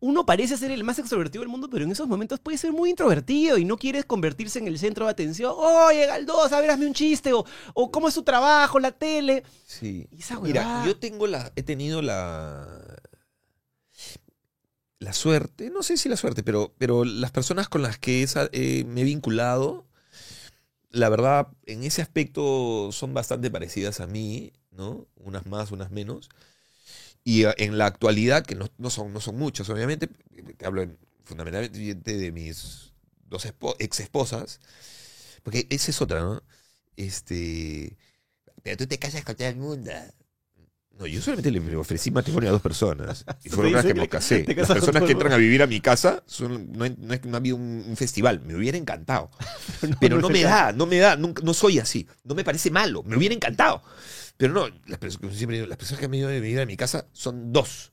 [0.00, 2.90] uno parece ser el más extrovertido del mundo, pero en esos momentos puede ser muy
[2.90, 5.52] introvertido y no quieres convertirse en el centro de atención.
[5.56, 9.44] Oye, Galdós, a ver, hazme un chiste, o, o cómo es tu trabajo, la tele.
[9.66, 10.06] Sí.
[10.10, 12.68] Y esa Mira, yo tengo la, he tenido la,
[14.98, 18.84] la suerte, no sé si la suerte, pero, pero las personas con las que eh,
[18.86, 19.86] me he vinculado,
[20.94, 25.08] la verdad, en ese aspecto son bastante parecidas a mí, ¿no?
[25.16, 26.30] Unas más, unas menos.
[27.24, 30.08] Y eh, en la actualidad, que no, no son, no son muchas, obviamente,
[30.58, 32.92] te hablo en- fundamentalmente de mis
[33.28, 34.60] dos espo- ex esposas,
[35.44, 36.42] porque esa es otra, ¿no?
[36.96, 37.96] Este.
[38.62, 39.92] Pero tú te casas con todo el mundo.
[40.98, 43.24] No, yo solamente le ofrecí matrimonio a dos personas.
[43.44, 44.44] Y fueron las que me casé.
[44.54, 47.36] Las personas que entran a vivir a mi casa son, no, hay- no, no ha
[47.38, 48.40] habido un, un festival.
[48.44, 49.30] Me hubiera encantado.
[50.00, 52.06] Pero no me da, no me da, no soy así.
[52.22, 53.02] No me parece malo.
[53.02, 53.82] Me hubiera encantado.
[54.36, 56.76] Pero no, las personas, siempre digo, las personas que han venido a vivir a mi
[56.76, 57.92] casa son dos.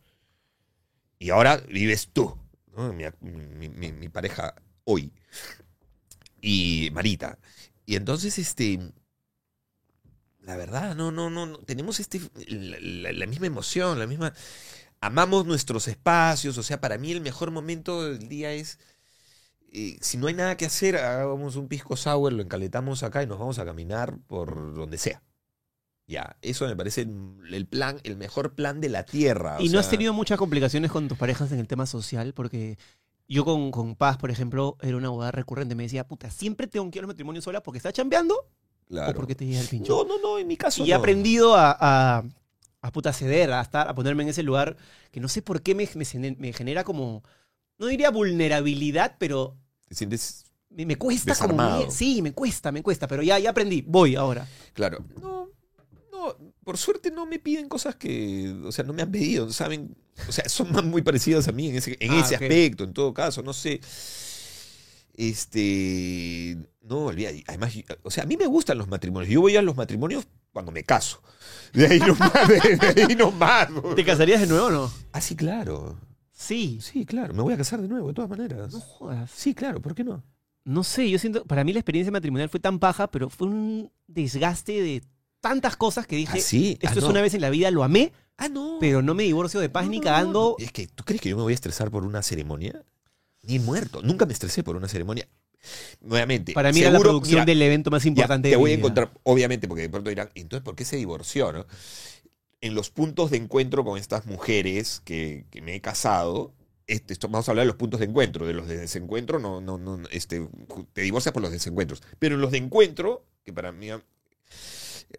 [1.20, 2.36] Y ahora vives tú,
[2.76, 2.94] ¿no?
[2.94, 5.12] mi, mi- mi- mi pareja hoy.
[6.42, 7.38] Y Marita.
[7.86, 8.80] Y entonces, este.
[10.42, 11.58] La verdad, no, no, no, no.
[11.60, 14.34] Tenemos este, la, la- la misma emoción, la misma.
[15.02, 16.58] Amamos nuestros espacios.
[16.58, 18.80] O sea, para mí el mejor momento del día es.
[19.72, 23.28] eh, si no hay nada que hacer, hagamos un pisco sour, lo encaletamos acá y
[23.28, 25.24] nos vamos a caminar por donde sea.
[26.08, 27.02] Ya, eso me parece
[27.52, 29.58] el plan, el mejor plan de la tierra.
[29.58, 32.34] o ¿Y no has tenido muchas complicaciones con tus parejas en el tema social?
[32.34, 32.78] Porque
[33.30, 35.76] yo con, con Paz, por ejemplo, era una boda recurrente.
[35.76, 38.50] Me decía, puta, siempre tengo que ir al matrimonio sola porque está chambeando
[38.92, 39.12] Claro.
[39.12, 40.06] ¿O por qué te llega el pincho?
[40.08, 42.24] No, no, no, en mi caso y he aprendido a, a,
[42.82, 44.76] a puta ceder, a estar, a ponerme en ese lugar
[45.12, 47.24] que no sé por qué me, me, gene- me genera como,
[47.78, 49.56] no diría vulnerabilidad, pero
[49.88, 51.54] Te sientes me, me cuesta como...
[51.54, 51.92] Desarmado.
[51.92, 54.46] Sí, me cuesta, me cuesta, pero ya, ya aprendí, voy ahora.
[54.74, 55.04] Claro.
[55.22, 55.48] No,
[56.12, 59.96] no, por suerte no me piden cosas que, o sea, no me han pedido, ¿saben?
[60.28, 62.94] O sea, son más muy parecidas a mí en ese, en Ah, ese aspecto, en
[62.94, 63.80] todo caso, no sé.
[65.16, 69.32] Este, no, olvida, además, o sea, a mí me gustan los matrimonios.
[69.32, 71.22] Yo voy a los matrimonios cuando me caso.
[71.74, 73.70] De ahí no más, de, de ahí no más.
[73.96, 74.92] ¿Te casarías de nuevo o no?
[75.14, 75.98] Ah, sí, claro.
[76.34, 76.80] Sí.
[76.82, 77.34] Sí, claro.
[77.34, 78.74] Me voy a casar de nuevo, de todas maneras.
[78.74, 79.32] No jodas.
[79.34, 80.22] Sí, claro, ¿por qué no?
[80.66, 83.90] No sé, yo siento, para mí la experiencia matrimonial fue tan paja, pero fue un
[84.08, 85.02] desgaste de
[85.40, 86.74] tantas cosas que dije, Ah, sí.
[86.82, 87.10] esto Ah, es no.
[87.10, 88.78] una vez en la vida, lo amé, Ah, no.
[88.80, 90.56] pero no me divorcio de paz No, ni cagando.
[90.60, 92.84] Es que, ¿tú crees que yo me voy a estresar por una ceremonia?
[93.44, 94.02] Ni muerto.
[94.02, 95.28] Nunca me estresé por una ceremonia.
[96.02, 96.54] Nuevamente.
[96.54, 98.76] Para mí era la producción mira, del evento más ya, importante Te de voy a
[98.76, 101.52] encontrar, obviamente, porque de pronto dirán, entonces, ¿por qué se divorció?
[101.52, 101.66] no?
[102.62, 106.54] En los puntos de encuentro con estas mujeres que, que me he casado,
[106.92, 108.46] este, esto, vamos a hablar de los puntos de encuentro.
[108.46, 110.48] De los de desencuentro, no, no, no, este,
[110.94, 112.02] te divorcias por los desencuentros.
[112.20, 113.90] Pero en los de encuentro, que para mí,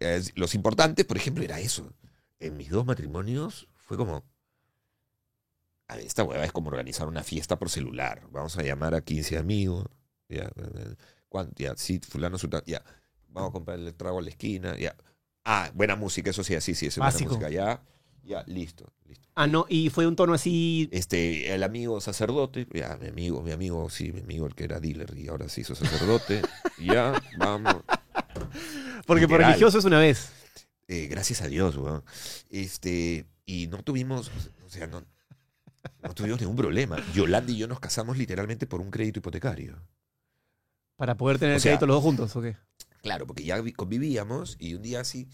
[0.01, 1.91] eh, los importantes, por ejemplo, era eso.
[2.41, 4.23] En mis dos matrimonios fue como,
[5.89, 8.23] a ver, esta hueva es como organizar una fiesta por celular.
[8.31, 9.87] Vamos a llamar a 15 amigos.
[10.29, 10.51] Ya,
[11.29, 11.63] ¿cuánto?
[11.63, 12.83] Ya, sí, fulano, sultano, ya.
[13.29, 14.97] Vamos a comprar el trago a la esquina, ya.
[15.45, 17.83] Ah, buena música, eso sí, sí, sí, es buena música, ya.
[18.25, 19.29] Ya, listo, listo.
[19.35, 20.89] Ah, no, y fue un tono así.
[20.93, 24.79] Este, el amigo sacerdote, ya, mi amigo, mi amigo, sí, mi amigo, el que era
[24.79, 26.43] dealer y ahora se hizo sacerdote.
[26.79, 27.77] ya, vamos.
[29.07, 30.31] Porque por religioso es una vez.
[30.87, 32.05] Eh, gracias a Dios, weón.
[32.51, 34.31] Este, y no tuvimos,
[34.65, 35.03] o sea, no,
[36.03, 36.97] no tuvimos ningún problema.
[37.15, 39.83] Yolanda y yo nos casamos literalmente por un crédito hipotecario.
[40.97, 42.57] Para poder tener O sea- crédito los dos juntos, ¿o qué?
[43.03, 45.29] Claro, porque ya vi- convivíamos y un día así,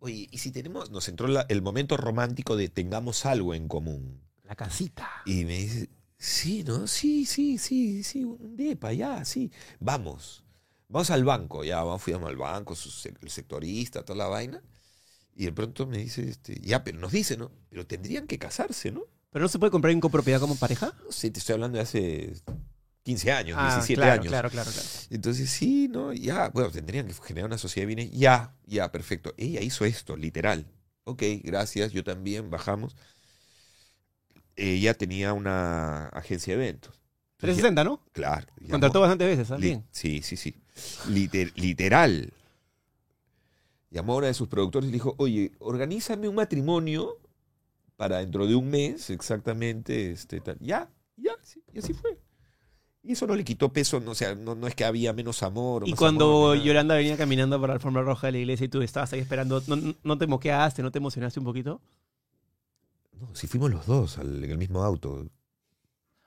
[0.00, 4.20] oye, y si tenemos, nos entró la- el momento romántico de tengamos algo en común.
[4.42, 5.08] La casita.
[5.24, 5.88] Y me dice,
[6.18, 6.86] sí, ¿no?
[6.88, 9.52] Sí, sí, sí, sí, un depa, ya, sí.
[9.78, 10.44] Vamos,
[10.88, 14.60] vamos al banco, ya, vamos, fuimos al banco, su el sectorista, toda la vaina.
[15.34, 17.52] Y de pronto me dice, este, ya, pero nos dice, ¿no?
[17.70, 19.04] Pero tendrían que casarse, ¿no?
[19.32, 20.92] ¿Pero no se puede comprar en copropiedad como pareja?
[21.10, 22.34] Sé, te estoy hablando de hace
[23.02, 24.26] 15 años, Ah, 17 claro, años.
[24.28, 24.88] Claro, claro, claro.
[25.10, 26.12] Entonces, sí, ¿no?
[26.12, 28.12] Ya, bueno, tendrían que generar una sociedad de bienes.
[28.16, 29.34] Ya, ya, perfecto.
[29.38, 30.66] Ella hizo esto, literal.
[31.04, 32.94] Ok, gracias, yo también, bajamos.
[34.54, 36.92] Ella tenía una agencia de eventos.
[37.38, 38.04] Entonces, 360, ¿no?
[38.12, 38.46] claro.
[38.70, 39.84] Contrató bastantes veces, Bien.
[39.90, 40.54] Sí, sí, sí.
[41.08, 42.32] Liter- literal.
[43.90, 47.18] Llamó a una de sus productores y le dijo, oye, organízame un matrimonio
[48.02, 50.10] para dentro de un mes, exactamente.
[50.10, 50.56] Este, tal.
[50.58, 52.18] Ya, ya, sí, y así fue.
[53.04, 55.44] Y eso no le quitó peso, no, o sea, no, no es que había menos
[55.44, 55.84] amor.
[55.84, 56.58] o Y más cuando amor.
[56.64, 59.62] Yolanda venía caminando por la alfombra roja de la iglesia y tú estabas ahí esperando,
[59.68, 61.80] ¿no, no te moqueaste, no te emocionaste un poquito?
[63.20, 65.24] No, si fuimos los dos al- en el mismo auto.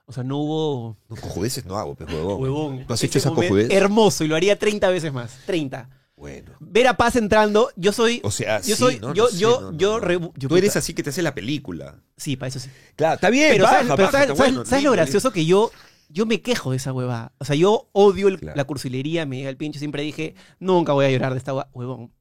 [0.06, 2.40] O sea, no hubo No, cojudeces no hago, pues, huevón.
[2.42, 2.86] huevón.
[2.86, 3.32] ¿Tú has hecho esa?
[3.70, 5.38] Hermoso y lo haría 30 veces más.
[5.44, 5.90] 30.
[6.16, 6.52] Bueno.
[6.60, 8.20] Ver a Paz entrando, yo soy.
[8.24, 8.98] O sea, yo sí, soy.
[9.00, 11.22] no, no yo, sé, yo, no, yo, re- yo- Tú eres así que te hace
[11.22, 12.00] la película.
[12.16, 12.70] Sí, para eso sí.
[12.96, 15.30] Claro, está bien, Pero, baja, ¿sabes, pero ¿sabes- está sabes- bueno, sabes lo gracioso?
[15.30, 15.70] Que yo,
[16.08, 17.32] yo me quejo de esa huevada.
[17.38, 18.56] O sea, yo odio el- Claro.
[18.56, 19.78] la cursilería, me llega el pinche.
[19.78, 22.12] Siempre dije, nunca voy a llorar de esta huevón.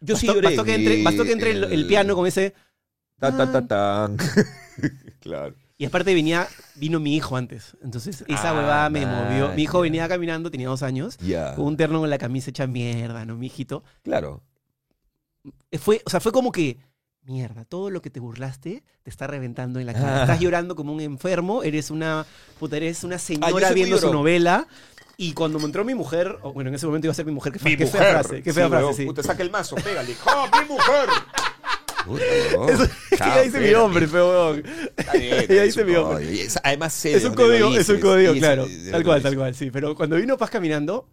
[0.00, 2.26] Yo sí bastó, lloré bastó que en entre, bastó que entre el, el piano con
[2.26, 2.54] ese.
[3.20, 4.16] Ta, ta, ta, tan.
[5.20, 5.54] claro.
[5.76, 7.76] Y aparte venía, vino mi hijo antes.
[7.82, 9.48] Entonces, esa Ah, huevada me man, movió.
[9.54, 11.54] Mi hijo venía caminando, tenía dos años, Ya.
[11.56, 13.82] con un terno con la camisa hecha mierda, ¿no, mi hijito?
[14.02, 14.42] Claro.
[15.72, 16.78] Eh, Fue, o sea, fue como que,
[17.22, 20.18] mierda, todo lo que te burlaste te está reventando en la cara.
[20.18, 20.20] Ah.
[20.22, 22.24] Estás llorando como un enfermo, eres una,
[22.60, 24.68] puta, eres una Ah, señora viendo su novela.
[25.16, 27.52] Y cuando me entró mi mujer, bueno, en ese momento iba a ser mi mujer,
[27.52, 28.00] qué, fe- Mi qué mujer.
[28.00, 29.06] fea frase, qué fea Sí, frase, sí.
[29.06, 30.14] Puta, saca el mazo, pégale.
[30.26, 31.08] ¡Oh, mi mujer!
[32.04, 32.24] Puta.
[32.68, 34.54] Eso- Chao, dice mi nombre, feo.
[34.54, 36.24] Está bien, dice un mi.
[36.34, 38.66] Y es- Además, sé Es un código, es un código, claro.
[38.90, 39.70] Tal cual, tal cual, sí.
[39.70, 41.08] Pero cuando vino Paz caminando,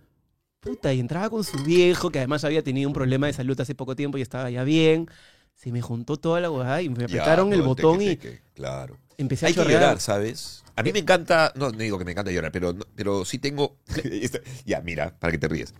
[0.59, 3.75] puta, y entraba con su viejo, que además había tenido un problema de salud hace
[3.75, 5.07] poco tiempo y estaba ya bien.
[5.55, 8.97] Se me juntó toda la huevada y me Ya, apretaron el botón teque, y Claro.
[9.17, 10.63] empecé a Hay que llorar, ¿sabes?
[10.75, 13.77] A mí me encanta, no, no digo que me encanta llorar, pero, pero sí tengo...
[14.65, 15.75] Ya, mira, para que te ríes.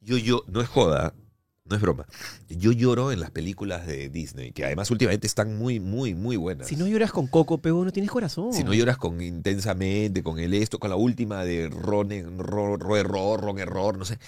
[0.00, 1.12] Yo, yo, no es joda,
[1.66, 2.06] no es broma.
[2.48, 6.68] Yo lloro en las películas de Disney, que además últimamente están muy, muy, muy buenas.
[6.68, 8.52] Si no lloras con Coco, pego, no tienes corazón.
[8.52, 12.98] Si no lloras con intensamente, con el esto, con la última de Ron, Ron, Ron
[12.98, 14.18] error, Ron error, no sé.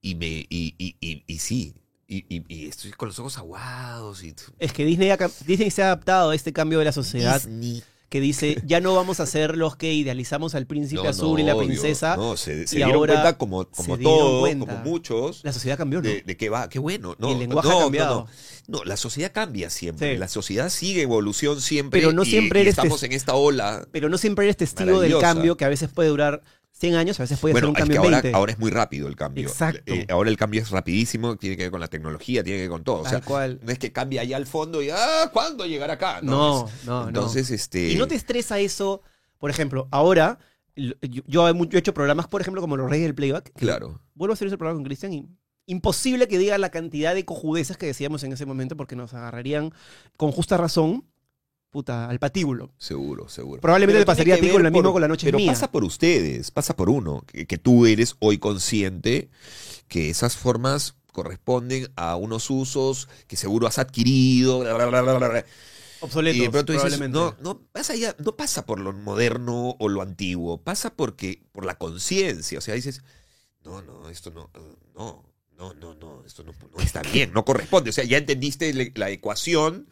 [0.00, 1.74] Y me, y, y, y, y sí,
[2.08, 5.82] y, y, y estoy con los ojos aguados y Es que Disney, ha Disney se
[5.82, 7.40] ha adaptado a este cambio de la sociedad.
[7.40, 7.84] Disney.
[8.08, 11.38] Que dice, ya no vamos a ser los que idealizamos al príncipe No, azul no,
[11.40, 12.16] y la princesa.
[12.16, 14.66] No, se, se y dieron ahora cuenta como, como se dieron todo, cuenta.
[14.66, 16.08] como muchos, La sociedad cambió, ¿no?
[16.08, 17.16] de, de que va, qué bueno.
[17.18, 18.26] No, el lenguaje no, ha cambiado.
[18.66, 20.12] No, la sociedad cambia siempre.
[20.14, 20.18] Sí.
[20.18, 22.00] La sociedad sigue evolución siempre.
[22.00, 23.86] Pero no y- siempre y eres estamos en esta ola.
[23.92, 26.42] Pero no siempre eres testigo del cambio que a veces puede durar
[26.78, 28.36] 100 años, a veces puede Bueno, ser un es cambio que en ahora, 20.
[28.36, 29.48] ahora es muy rápido el cambio.
[29.48, 29.82] Exacto.
[29.92, 32.70] Eh, ahora el cambio es rapidísimo, tiene que ver con la tecnología, tiene que ver
[32.70, 33.00] con todo.
[33.00, 33.60] O sea, Tal cual.
[33.62, 36.20] no es que cambie allá al fondo y ah, ¿cuándo llegar acá?
[36.22, 37.08] No, es- no, no.
[37.08, 37.90] Entonces, este.
[37.90, 39.02] ¿Y no te estresa eso?
[39.38, 40.38] Por ejemplo, ahora,
[40.76, 43.44] yo, yo yo he hecho programas, por ejemplo, como Los Reyes del Playback.
[43.52, 44.00] que Claro.
[44.14, 45.28] Vuelvo a hacer ese programa con Cristian y
[45.66, 49.72] imposible que diga la cantidad de cojudeces que decíamos en ese momento porque nos agarrarían
[50.16, 51.04] con justa razón,
[51.70, 52.72] puta, al patíbulo.
[52.78, 53.60] Seguro, seguro.
[53.60, 55.52] Probablemente pasaría a ti con mismo por- con La Noche Pero Mía.
[55.52, 59.28] pasa por ustedes, pasa por uno, que, que tú eres hoy consciente
[59.88, 65.14] que esas formas corresponden a unos usos que seguro has adquirido, bla, bla, bla, bla,
[65.18, 65.44] bla, bla.
[66.00, 67.18] Obsoletos, y de pronto dices, probablemente.
[67.18, 71.64] no, no pasa ya, no pasa por lo moderno o lo antiguo, pasa porque, por
[71.66, 72.58] la conciencia.
[72.58, 73.02] O sea, dices,
[73.64, 74.48] no, no, esto no,
[74.94, 75.24] no,
[75.56, 77.90] no, no, no, esto no, no está bien, no corresponde.
[77.90, 79.88] O sea, ya entendiste la ecuación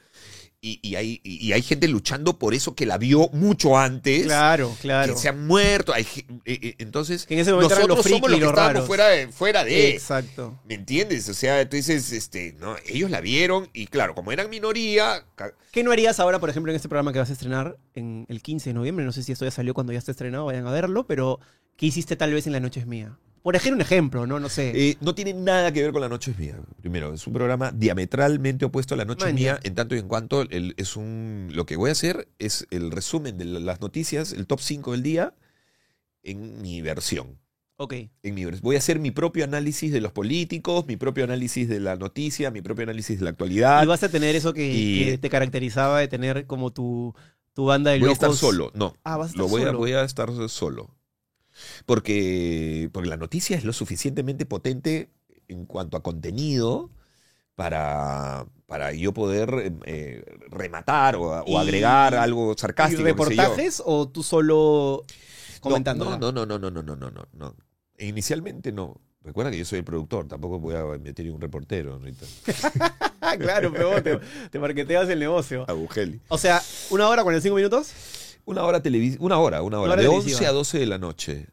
[0.66, 4.24] y, y hay, y hay gente luchando por eso que la vio mucho antes.
[4.24, 5.14] Claro, claro.
[5.14, 5.94] Que se han muerto.
[5.94, 6.05] hay
[6.44, 9.29] eh, eh, entonces, Que en ese momento nosotros los somos los que estábamos fuera de,
[9.29, 9.90] fuera de.
[9.90, 10.59] Exacto.
[10.64, 11.29] ¿Me entiendes?
[11.29, 15.24] O sea, tú dices, este, no, ellos la vieron y claro, como eran minoría,
[15.70, 18.42] ¿Qué no harías ahora, por ejemplo, en este programa que vas a estrenar en el
[18.42, 19.05] 15 de noviembre?
[19.05, 21.38] No sé si esto ya salió cuando ya esté estrenado, vayan a verlo, pero
[21.76, 23.18] ¿qué hiciste tal vez en La Noche es Mía?
[23.46, 24.40] Por ejemplo, un ejemplo, ¿no?
[24.40, 24.72] No sé.
[24.74, 26.59] Eh, no tiene nada que ver con La Noche es Mía.
[26.80, 30.09] Primero, es un programa diametralmente opuesto a La Noche es Mía, en tanto y en
[30.09, 31.50] cuanto el- es un.
[31.52, 34.90] Lo que voy a hacer es el resumen de la- las noticias, el top 5
[34.90, 35.32] del día,
[36.24, 37.38] en mi versión.
[37.76, 37.94] ok.
[38.24, 41.78] En mi voy a hacer mi propio análisis de los políticos, mi propio análisis de
[41.78, 43.80] la noticia, mi propio análisis de la actualidad.
[43.85, 47.14] Y vas a tener eso que, Y- que te caracterizaba de tener como tu,
[47.52, 48.24] tu banda de voy a locos.
[48.24, 48.96] estar solo, no.
[49.04, 49.78] Ah, vas a estar Lo voy, a, solo.
[49.78, 50.95] voy a estar solo.
[51.87, 55.11] Porque, porque la noticia es lo suficientemente potente
[55.49, 56.90] en cuanto a contenido
[57.55, 63.01] para, para yo poder eh, rematar o, o Y- agregar algo ¿Y sarcástico.
[63.03, 63.07] yo.
[63.07, 65.05] reportajes o tú solo
[65.61, 66.05] comentando?
[66.05, 67.57] No, no, no, no, no, no, no, no, no.
[67.99, 69.01] Inicialmente no.
[69.23, 72.01] Recuerda que yo soy el productor, tampoco voy a meter un reportero
[73.40, 75.64] claro, pero te, te marqueteas el negocio.
[75.69, 76.21] Agugeli.
[76.29, 77.90] O sea, ¿una hora 45 minutos?
[78.46, 79.92] Una hora televisiva, una hora, una hora.
[79.92, 80.38] hora de televisiva.
[80.38, 81.48] 11 a 12 de la noche.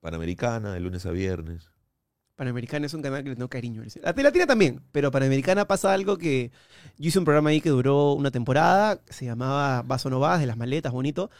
[0.00, 1.70] Panamericana, de lunes a viernes.
[2.36, 3.82] Panamericana es un canal que le tengo cariño.
[4.02, 6.50] La la Latina también, pero Panamericana pasa algo que
[6.96, 10.40] yo hice un programa ahí que duró una temporada, se llamaba Vas o no vas,
[10.40, 11.30] de las maletas, bonito.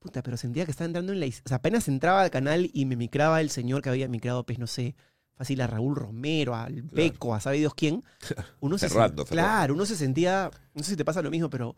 [0.00, 1.26] Puta, pero sentía que estaba entrando en la...
[1.26, 4.58] O sea, apenas entraba al canal y me micraba el señor que había micrado, pues
[4.58, 4.96] no sé,
[5.34, 8.02] fácil a Raúl Romero, al Peco, a sabe Dios quién.
[8.60, 9.24] Uno se Ferrando.
[9.24, 11.76] Claro, uno se sentía, no sé si te pasa lo mismo, pero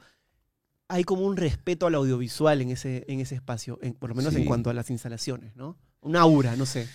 [0.88, 4.34] hay como un respeto al audiovisual en ese, en ese espacio, en- por lo menos
[4.34, 5.76] en cuanto a las instalaciones, ¿no?
[6.00, 6.88] Un aura, no sé.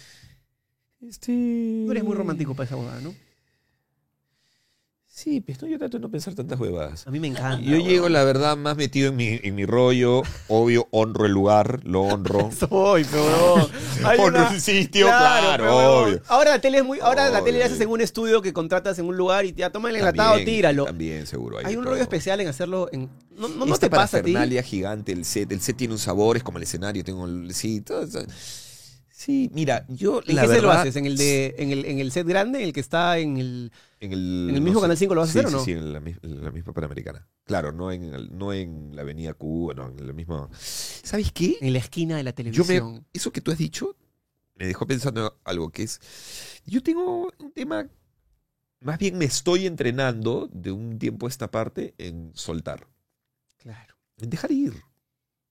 [1.01, 1.83] Este...
[1.85, 3.13] Tú eres muy romántico para esa huevada, ¿no?
[5.17, 7.07] Sí, pues no, yo trato de no pensar tantas huevadas.
[7.07, 7.59] A mí me encanta.
[7.59, 7.89] Yo huevón.
[7.89, 10.21] llego, la verdad, más metido en mi, en mi rollo.
[10.47, 12.51] Obvio, honro el lugar, lo honro.
[12.69, 13.67] Soy, pero
[14.05, 16.21] hay honro el sitio, claro, obvio.
[16.27, 18.99] Ahora la tele es muy, ahora la tele la haces en un estudio que contratas
[18.99, 20.85] en un lugar y ya toma el enlatado, También, tíralo.
[20.85, 21.57] También, seguro.
[21.57, 24.21] Hay de un rollo especial en hacerlo en no, no, no Esta te pasa a
[24.21, 24.35] ti.
[24.61, 25.51] gigante, el set.
[25.51, 27.03] El set tiene un sabor, es como el escenario.
[27.03, 28.19] Tengo el, sí, todo eso.
[29.09, 30.95] Sí, mira, yo ¿En la qué set lo verdad, haces?
[30.95, 34.13] ¿En el de en el, en el set grande, el que está en el En
[34.13, 35.63] el, ¿En el mismo Canal 5 lo vas a sí, hacer o no?
[35.63, 37.27] Sí, en la, en la misma Panamericana.
[37.45, 40.49] Claro, no en, el- no en la Avenida Cuba, no, en la misma...
[40.53, 41.57] ¿Sabes qué?
[41.61, 42.93] en la esquina de la Yo televisión?
[42.93, 43.95] me, eso que tú has dicho
[44.55, 45.99] me dejó pensando algo que es...
[46.65, 47.87] Yo tengo un tema...
[48.81, 52.87] Más bien me estoy entrenando de un tiempo a esta parte en soltar,
[53.57, 53.95] Claro.
[54.19, 54.73] en dejar ir.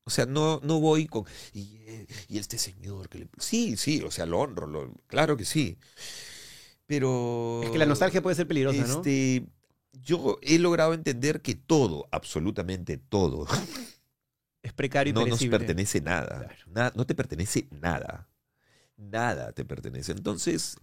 [0.04, 1.24] O sea, no, no voy con...
[1.52, 3.28] Y, eh, y este señor que le...
[3.38, 5.78] Sí, sí, o sea, lo honro, lo- claro que sí.
[6.86, 7.60] Pero...
[7.64, 8.96] Es que la nostalgia puede ser peligrosa, ¿no?
[8.96, 9.44] Este,
[9.92, 13.46] Yo he logrado entender que todo, absolutamente todo,
[14.62, 15.58] Es precario y no nos perecible.
[15.58, 16.38] pertenece nada.
[16.38, 16.64] Claro.
[16.66, 18.28] Na- no te pertenece nada.
[18.96, 20.12] Nada te pertenece.
[20.12, 20.76] Entonces,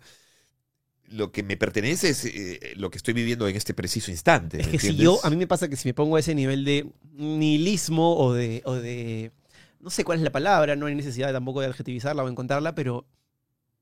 [1.10, 4.62] lo que me pertenece es eh, lo que estoy viviendo en este preciso instante.
[4.62, 6.34] Es ¿me que si yo, a mí me pasa que si me pongo a ese
[6.34, 9.32] nivel de nihilismo o de, o de,
[9.80, 13.06] no sé cuál es la palabra, no hay necesidad tampoco de adjetivizarla o encontrarla, pero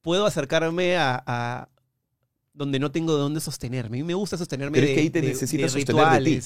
[0.02, 1.70] puedo acercarme a, a
[2.54, 3.98] donde no tengo de dónde sostenerme.
[3.98, 6.10] A mí me gusta sostenerme Pero es de, que ahí te de- necesitas de sostener
[6.24, 6.42] de ti.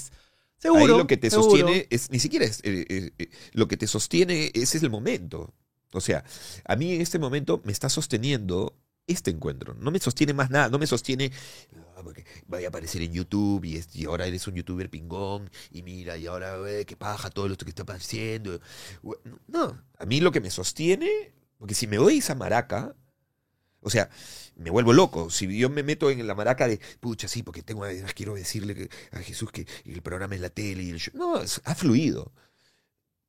[0.57, 0.81] Seguro.
[0.81, 1.49] Ahí lo que te seguro.
[1.57, 4.89] sostiene es, ni siquiera es, eh, eh, eh, lo que te sostiene, ese es el
[4.89, 5.53] momento.
[5.91, 6.23] O sea,
[6.65, 8.75] a mí en este momento me está sosteniendo
[9.07, 9.75] este encuentro.
[9.75, 11.31] No me sostiene más nada, no me sostiene
[11.97, 15.49] Ah, porque vaya a aparecer en YouTube y, es- y ahora eres un youtuber pingón
[15.71, 17.85] y mira, y ahora qué paja todo lo que está.
[19.03, 21.09] Hue- No, a mí lo que me sostiene,
[21.57, 22.95] porque si me doy esa maraca,
[23.85, 24.09] o sea,
[24.57, 25.29] me vuelvo loco.
[25.29, 28.73] Si yo me meto en la maraca de, pucha, sí, porque tengo, además quiero decirle
[28.75, 31.13] que- a Jesús que el programa en la tele y el show.
[31.15, 32.31] No, es- ha fluido.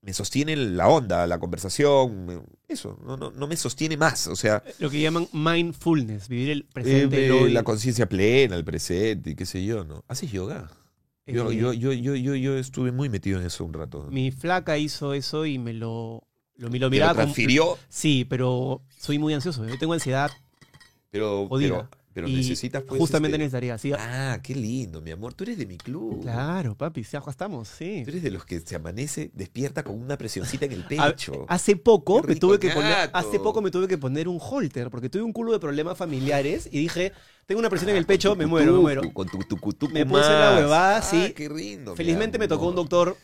[0.03, 4.29] Me sostiene la onda, la conversación, eso, no, no, no me sostiene más.
[4.29, 7.27] O sea, Lo que llaman mindfulness, vivir el eh, presente.
[7.27, 7.53] eh, hoy.
[7.53, 10.05] la conciencia plena, el presente, y qué sé yo, ¿no?
[10.07, 10.71] ¿Haces yoga?
[11.27, 14.07] Yo, Eh, yo, yo, yo, yo, yo estuve muy metido en eso un rato.
[14.12, 16.23] Mi flaca hizo eso y me lo,
[16.55, 17.77] lo, me lo ¿Te miraba lo transfirió?
[17.88, 19.66] Sí, pero soy muy ansioso.
[19.66, 20.31] Yo tengo ansiedad
[21.17, 23.79] Pero, pero, pero y necesitas pues, justamente este- necesitaría.
[23.79, 25.35] Sí, Ah, qué lindo, mi amor.
[25.35, 26.23] Tú eres de mi club.
[26.23, 28.03] Claro, papi, acá estamos, sí.
[28.05, 31.45] Tú eres de los que se amanece, despierta con una presioncita en el A- pecho.
[31.49, 34.91] hace poco Qué me tuve que poner, hace poco me tuve que poner un holter
[34.91, 37.13] porque tuve un culo de problemas familiares y dije,
[37.47, 39.03] tengo una presión en Ah, el pecho, tu me muero, me muero.
[39.13, 41.33] Con tu tucutucu Me puse la huevada, Ah, sí.
[41.37, 41.93] qué lindo.
[41.93, 43.17] mi Felizmente me tocó un doctor.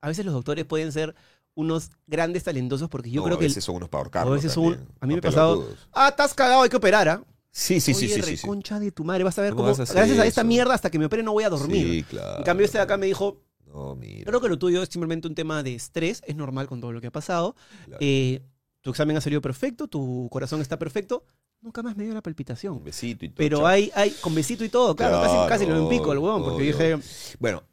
[0.00, 1.14] A veces los doctores pueden ser
[1.58, 4.32] unos grandes talentosos porque yo No, creo a que el- veces son unos para ahorcarlo
[4.32, 7.08] a veces son también, a mí me ha pasado, ah, estás cagado, hay que operar,
[7.08, 7.22] ¿ah?
[7.50, 8.42] Sí, sí, sí, Oye, sí, sí, sí.
[8.46, 11.00] reconcha de tu madre, vas a ver ¿Cómo a gracias a esta mierda hasta que
[11.00, 11.84] me opere no voy a dormir.
[11.86, 12.38] Sí, claro.
[12.38, 14.24] En cambio este de acá me dijo, No, mira.
[14.24, 17.00] creo que lo tuyo es simplemente un tema de estrés, es normal con todo lo
[17.00, 17.56] que ha pasado.
[17.86, 17.98] claro.
[18.00, 18.40] Eh,
[18.80, 21.24] tu examen ha salido perfecto, tu corazón está perfecto,
[21.60, 22.74] nunca más me dio la palpitación.
[22.76, 23.36] Un besito y todo.
[23.36, 23.66] Pero chao.
[23.66, 26.66] hay, hay, con besito y todo, claro, casi, lo empico el huevón, porque obvio.
[26.94, 26.98] dije,
[27.40, 27.64] Bueno,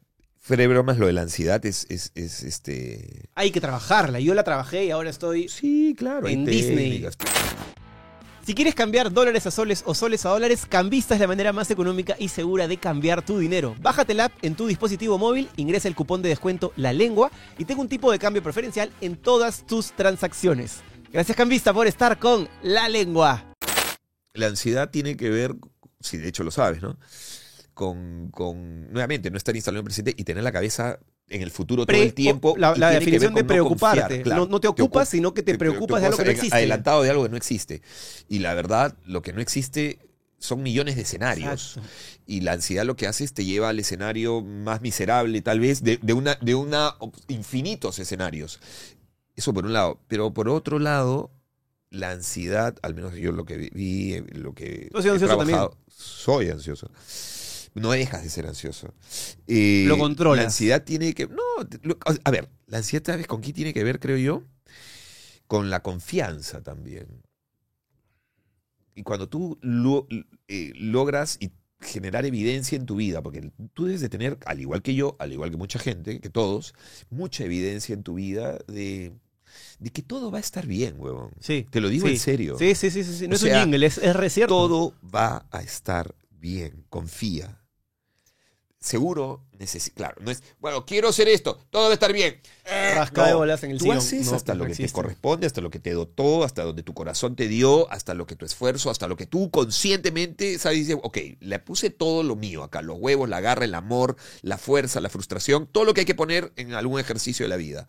[0.46, 3.28] fuera de bromas, lo de la ansiedad es, es, es este.
[3.34, 4.20] hay que trabajarla.
[4.20, 6.28] Yo la trabajé y ahora estoy Sí, claro.
[6.28, 6.76] En Disney.
[6.76, 7.16] técnicas.
[8.46, 11.68] Si quieres cambiar dólares a soles o soles a dólares, Cambista es la manera más
[11.72, 13.74] económica y segura de cambiar tu dinero.
[13.80, 17.64] Bájate la app en tu dispositivo móvil, ingresa el cupón de descuento La Lengua y
[17.64, 20.76] tenga un tipo de cambio preferencial en todas tus transacciones.
[21.12, 23.44] Gracias Cambista por estar con La Lengua.
[24.32, 25.56] La ansiedad tiene que ver,
[25.98, 26.96] si de hecho lo sabes, ¿no?
[27.76, 31.50] Con, con nuevamente, no estar instalado en el presente y tener la cabeza en el
[31.50, 32.54] futuro todo Pre- el tiempo.
[32.56, 34.00] la, definición de no preocuparte.
[34.00, 34.44] confiar, claro.
[34.46, 36.30] no, no te Te ocupas, ocu- sino que te te preocupas de algo que no
[36.30, 36.56] existe.
[36.56, 37.82] Adelantado de algo que no existe.
[38.30, 39.98] Y la verdad, lo que no existe
[40.38, 41.76] son millones de escenarios.
[41.76, 41.90] Exacto.
[42.26, 45.82] Y la ansiedad lo que hace es te lleva al escenario más miserable, tal vez,
[45.84, 46.94] de, de una, de una
[47.28, 48.58] infinitos escenarios.
[49.34, 50.00] Eso por un lado.
[50.08, 51.30] Pero por otro lado,
[51.90, 55.16] la ansiedad, al menos yo lo que vi, eh, lo que ¿Tú has sido he
[55.18, 56.90] ansioso trabajado, soy ansioso.
[57.76, 58.92] No dejas de ser ansioso.
[59.46, 60.42] Eh, Lo controlas.
[60.42, 61.26] La ansiedad tiene que.
[61.26, 61.42] No,
[61.82, 64.42] lo- a ver, la ansiedad, ¿sabes con qué tiene que ver, creo yo?
[65.46, 67.06] Con la confianza también.
[68.94, 70.08] Y cuando tú lo-
[70.48, 74.80] eh, logras y generar evidencia en tu vida, porque tú debes de tener, al igual
[74.82, 76.74] que yo, al igual que mucha gente, que todos,
[77.10, 79.12] mucha evidencia en tu vida de,
[79.78, 81.32] de que todo va a estar bien, huevón.
[81.40, 81.66] Sí.
[81.70, 82.14] Te lo digo sí.
[82.14, 82.56] en serio.
[82.58, 83.28] Sí, sí, sí, sí.
[83.28, 84.54] No O es sea, un jingle, es, es re cierto.
[84.54, 87.60] Todo va a estar bien, confía.
[88.86, 92.40] Seguro, necesi- claro, no es, bueno, quiero hacer esto, todo va a estar bien.
[92.64, 93.38] Eh, Rasca de no.
[93.38, 93.98] bolas en el Tú sillón.
[93.98, 96.84] haces No, hasta no lo que te corresponde, hasta lo que te dotó, hasta donde
[96.84, 100.78] tu corazón te dio, hasta lo que tu esfuerzo, hasta lo que tú conscientemente sabes,
[100.78, 104.56] dices, ok, le puse todo lo mío acá, los huevos, la garra, el amor, la
[104.56, 107.88] fuerza, la frustración, todo lo que hay que poner en algún ejercicio de la vida.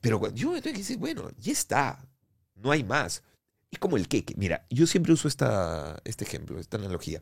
[0.00, 2.02] Pero yo entonces dices, bueno, ya está,
[2.54, 3.22] no hay más.
[3.70, 4.32] Es como el queque.
[4.38, 7.20] Mira, yo siempre uso esta, este ejemplo, esta analogía.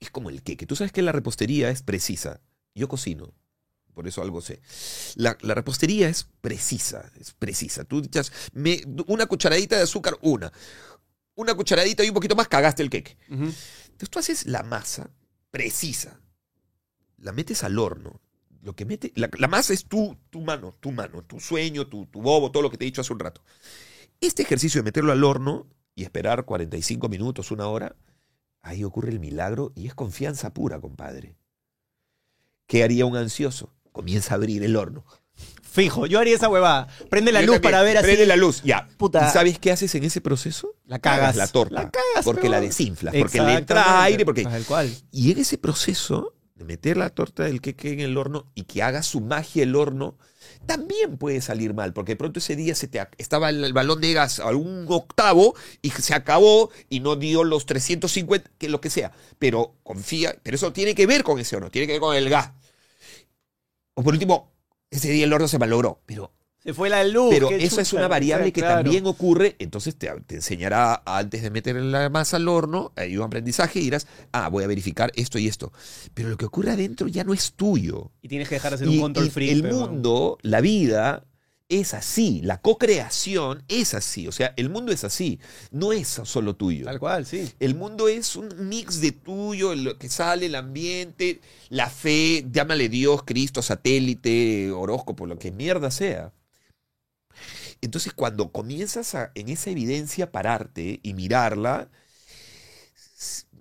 [0.00, 0.66] Es como el queque.
[0.66, 2.40] Tú sabes que la repostería es precisa.
[2.74, 3.32] Yo cocino,
[3.94, 4.60] por eso algo sé.
[5.16, 7.84] La, la repostería es precisa, es precisa.
[7.84, 10.52] Tú echas me- una cucharadita de azúcar, una.
[11.34, 13.16] Una cucharadita y un poquito más, cagaste el queque.
[13.30, 13.44] Ujú.
[13.44, 15.10] Entonces tú haces la masa
[15.50, 16.20] precisa,
[17.18, 18.20] la metes al horno.
[18.62, 22.06] Lo que mete, la, la masa es tu, tu mano, tu mano, tu sueño, tu,
[22.06, 23.42] tu bobo, todo lo que te he dicho hace un rato.
[24.20, 27.94] Este ejercicio de meterlo al horno y esperar 45 minutos, una hora,
[28.68, 31.36] ahí ocurre el milagro y es confianza pura, compadre.
[32.66, 33.72] ¿Qué haría un ansioso?
[33.92, 35.04] Comienza a abrir el horno.
[35.62, 36.88] Fijo, yo haría esa huevada.
[37.08, 37.72] Prende la Yo luz también.
[37.72, 38.06] para ver así.
[38.06, 38.88] Prende la luz, ya.
[38.96, 39.28] Puta.
[39.28, 40.74] ¿Y sabes qué haces en ese proceso?
[40.86, 41.36] La cagas.
[41.36, 41.74] la torta.
[41.74, 44.92] La cagas, porque pero- la desinflas, porque le entra aire, porque Tal cual.
[45.12, 48.82] Y en ese proceso de meter la torta del queque en el horno y que
[48.82, 50.18] haga su magia el horno,
[50.66, 54.00] también puede salir mal, porque de pronto ese día se te estaba el, el balón
[54.00, 58.80] de gas a un octavo y se acabó y no dio los 350, que lo
[58.80, 59.12] que sea.
[59.38, 62.28] Pero confía, pero eso tiene que ver con ese horno, tiene que ver con el
[62.28, 62.52] gas.
[63.94, 64.52] O por último,
[64.90, 67.30] ese día el horno se malogró, pero Se fue la luz.
[67.30, 68.82] pero eso es chucha, una o sea, variable que claro.
[68.82, 73.22] también ocurre, entonces te, te enseñará antes de meter la masa al horno, hay un
[73.24, 75.72] aprendizaje y dirás, ah, voy a verificar esto y esto.
[76.14, 78.10] Pero lo que ocurre adentro ya no es tuyo.
[78.22, 79.52] Y tienes que dejar de Y- un control y freak.
[79.52, 81.24] el pero- mundo, la vida,
[81.70, 85.38] es así, la co-creación es así, o sea, el mundo es así,
[85.70, 86.86] no es solo tuyo.
[86.86, 87.52] Tal cual, sí.
[87.60, 92.88] El mundo es un mix de tuyo, lo que sale, el ambiente, la fe, llámale
[92.88, 96.32] Dios, Cristo, satélite, horóscopo, lo que mierda sea.
[97.80, 101.90] Entonces, cuando comienzas a, en esa evidencia pararte y mirarla,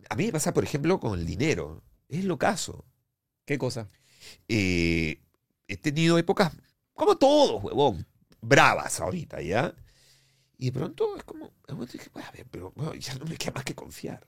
[0.09, 1.83] a mí me pasa, por ejemplo, con el dinero.
[2.09, 2.85] Es lo caso.
[3.45, 3.89] ¿Qué cosa?
[4.47, 5.21] Eh,
[5.67, 6.53] he tenido épocas,
[6.95, 8.07] como todos, huevón,
[8.41, 9.75] bravas ahorita, ¿ya?
[10.57, 13.25] Y de pronto es como, de momento dije, "Bueno, a ver, pero bueno, ya no
[13.25, 14.27] me queda más que confiar.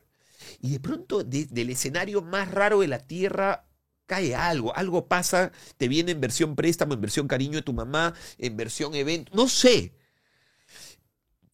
[0.62, 3.69] Y de pronto de- del escenario más raro de la Tierra
[4.10, 8.16] cae algo, algo pasa, te viene en versión préstamo, en versión cariño de tu mamá,
[8.40, 9.94] en versión evento, no sé.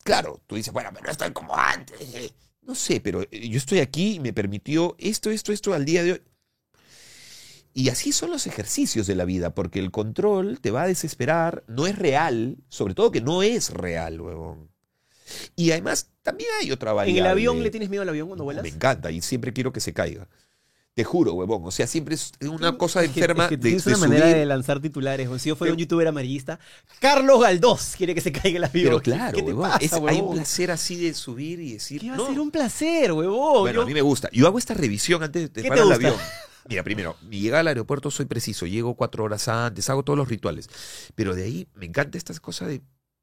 [0.03, 1.99] Claro, tú dices, bueno, pero no estoy como antes.
[2.15, 2.31] eh".
[2.61, 6.03] No sé, pero eh, yo estoy aquí y me permitió esto, esto, esto al día
[6.03, 6.21] de hoy.
[7.73, 11.65] Y así son los ejercicios de la vida, porque el control te va a desesperar,
[11.67, 14.69] no es real, sobre todo que no es real, huevón.
[15.57, 17.19] Y además también hay otra ¿En variable.
[17.19, 18.63] el avión le tienes miedo al avión cuando vuelas?
[18.63, 20.29] Me encanta y siempre quiero que se caiga.
[20.95, 21.61] Te juro, huevón.
[21.65, 23.97] O sea, siempre es una cosa Es que- enferma es que de, tienes de una
[23.99, 24.35] manera subir.
[24.37, 25.29] de lanzar titulares.
[25.41, 26.57] Si yo fuera un youtuber amarillista,
[27.01, 28.85] Carlos Galdós quiere que se caiga el avión.
[28.85, 29.69] Pero claro, ¿Qué te huevón.
[29.71, 31.99] pasa, es- hay un placer así de subir y decir.
[31.99, 32.23] ¿Qué va no.
[32.23, 33.59] a ser un placer, huevón?
[33.63, 34.29] Bueno, Yo- a mí me gusta.
[34.31, 36.15] Yo hago esta revisión antes de ¿Qué parar el avión.
[36.69, 38.65] Mira, primero, mi llegada al aeropuerto soy preciso.
[38.65, 40.69] Llego cuatro horas antes, hago todos los rituales.
[41.13, 42.81] Pero de ahí me encanta esta cosa de.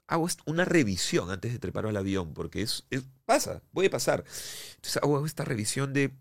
[0.09, 4.25] Hago una revisión antes de trepar al avión, porque es, es- pasa, puede pasar.
[4.77, 6.13] Entonces hago esta revisión de.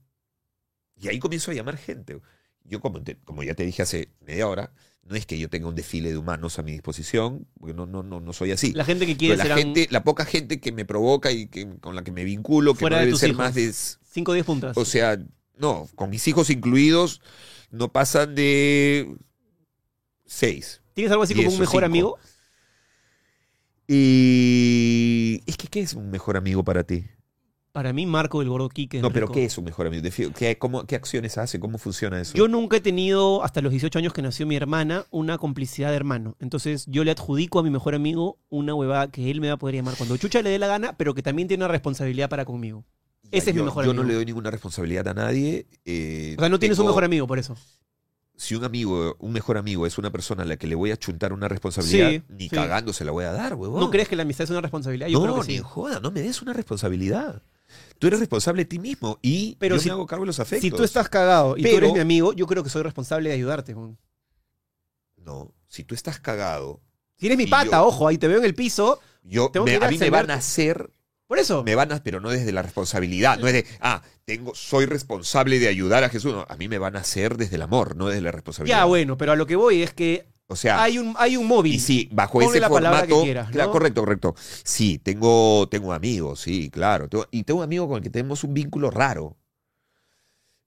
[1.01, 2.21] Y ahí comienzo a llamar gente.
[2.63, 4.71] Yo, como, te- como ya te dije hace media hora,
[5.03, 8.03] no es que yo tenga un desfile de humanos a mi disposición, porque no, no,
[8.03, 8.71] no, no soy así.
[8.73, 11.47] La gente que Pero quiere la serán gente, la poca gente que me provoca y
[11.47, 13.39] que, con la que me vinculo, que no de debe tus ser hijos.
[13.39, 14.77] más de 5 o 10 puntas.
[14.77, 15.17] o sea,
[15.57, 17.21] no, con mis hijos incluidos,
[17.71, 19.15] no pasan de
[20.25, 20.81] seis.
[20.93, 21.85] ¿Tienes algo así como un mejor cinco.
[21.85, 22.19] amigo?
[23.87, 27.05] Y es que, ¿qué es un mejor amigo para ti?
[27.71, 29.01] Para mí, Marco del Gordo Quique.
[29.01, 29.31] No, pero.
[29.31, 30.03] ¿qué es un mejor amigo?
[30.35, 31.59] ¿Qué, cómo- qué acciones hace?
[31.59, 32.33] ¿Cómo funciona eso?
[32.35, 35.95] Yo nunca he tenido, hasta los 18 años que nació mi hermana, una complicidad de
[35.95, 36.35] hermano.
[36.39, 39.57] Entonces yo le adjudico a mi mejor amigo una huevada que él me va a
[39.57, 42.43] poder llamar cuando chucha le dé la gana, pero que también tiene una responsabilidad para
[42.43, 42.83] conmigo.
[43.23, 44.03] Ya, ese es mi yo- mejor Yo amigo.
[44.03, 45.65] no le doy ninguna responsabilidad a nadie.
[45.85, 47.55] eh, O sea, no tienes un mejor amigo por eso.
[48.35, 50.97] Si un amigo, un mejor amigo es una persona a la que le voy a
[50.97, 52.55] chuntar una responsabilidad, Sí, ni sí.
[52.55, 53.79] cagando se la voy a dar, huevón.
[53.79, 55.07] ¿No crees que la amistad es una responsabilidad?
[55.09, 55.63] Yo no, creo que ni sí.
[55.63, 57.43] joda, no me des una responsabilidad.
[58.01, 60.39] Tú eres responsable de ti mismo y Pero yo si- me hago cargo de los
[60.39, 60.63] afectos.
[60.63, 63.29] Si tú estás cagado y tú Pero- eres mi amigo, yo creo que soy responsable
[63.29, 63.75] de ayudarte.
[65.17, 66.81] No, si tú estás cagado,
[67.17, 68.99] Si eres mi pata, yo- ojo, ahí te veo en el piso.
[69.21, 70.89] yo, Tengo me- que ir a a mí me van a hacer,
[71.27, 71.63] Por eso.
[71.63, 75.59] me van a, pero no desde la responsabilidad, no es de, ah, tengo, soy responsable
[75.59, 76.33] de ayudar a Jesús.
[76.33, 78.79] No, a mí me van a hacer desde el amor, no desde la responsabilidad.
[78.79, 81.47] Ya, bueno, pero a lo que voy es que O sea, hay un, hay un
[81.47, 81.75] móvil.
[81.75, 83.53] y sí, bajo Ponle ese la formato, que quieras, ¿no?
[83.53, 84.35] claro, correcto, correcto.
[84.63, 87.07] Sí, tengo, tengo amigos, sí, claro.
[87.07, 89.37] Tengo- y tengo un amigo con el que tenemos un vínculo raro.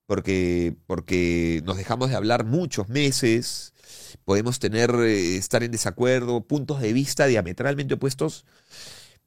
[0.07, 3.73] Porque, porque nos dejamos de hablar muchos meses,
[4.25, 8.45] podemos tener, eh, estar en desacuerdo, puntos de vista diametralmente opuestos,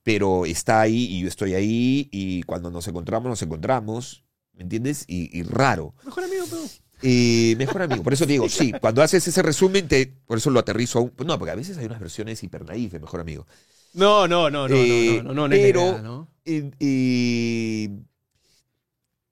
[0.04, 5.04] pero está ahí y yo estoy ahí y cuando nos encontramos, nos encontramos, ¿me entiendes?
[5.08, 5.96] Y, y raro.
[6.06, 6.62] Mejor amigo, pero.
[7.02, 8.04] Eh, mejor amigo.
[8.04, 11.02] Por eso te digo, sí, cuando haces ese resumen, te, por eso lo aterrizo a
[11.04, 11.14] un.
[11.26, 13.46] No, porque a veces hay unas versiones hiper naif de mejor amigo.
[13.94, 16.28] No, no, no, no, Eh, no, no, no, no, pero- ¿no?
[16.46, 17.90] Eh,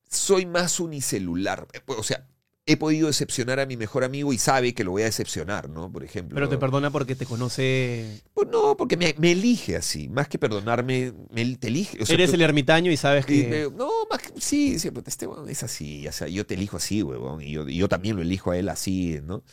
[0.09, 1.67] soy más unicelular.
[1.87, 2.27] O sea,
[2.67, 5.91] he podido decepcionar a mi mejor amigo y sabe que lo voy a decepcionar, ¿no?
[5.91, 6.33] Por ejemplo.
[6.35, 8.21] Pero te perdona porque te conoce.
[8.33, 10.09] Pues no, porque me, me elige así.
[10.09, 12.01] Más que perdonarme, me, te elige.
[12.01, 13.47] O sea, Eres tú- el ermitaño y sabes y que.
[13.69, 16.55] me- no, más que, sí, sí, pues, este huevón es así, o sea, yo te
[16.55, 19.43] elijo así, huevón, y yo, y yo también lo elijo a él así, ¿no?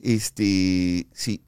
[0.00, 1.42] Este, sí,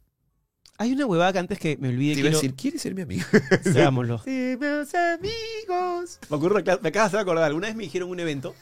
[0.79, 2.41] Hay una huevada que antes que me olvide te iba a quiero.
[2.41, 3.25] decir, ¿quieres ser mi amigo?
[3.65, 4.19] Seámoslo.
[4.25, 6.19] Somos amigos.
[6.31, 7.45] Me, ocurre, me acabas de acordar.
[7.45, 8.55] Alguna vez me dijeron un evento.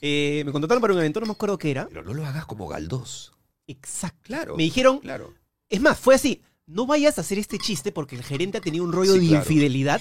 [0.00, 1.86] Eh, me contrataron para un evento, no me acuerdo qué era.
[1.88, 3.32] Pero no lo hagas como Galdós.
[3.66, 4.20] Exacto.
[4.22, 4.56] Claro.
[4.56, 5.34] Me dijeron, Claro.
[5.68, 6.42] es más, fue así.
[6.66, 9.26] No vayas a hacer este chiste porque el gerente ha tenido un rollo Sí, de
[9.28, 9.42] claro.
[9.42, 10.00] infidelidad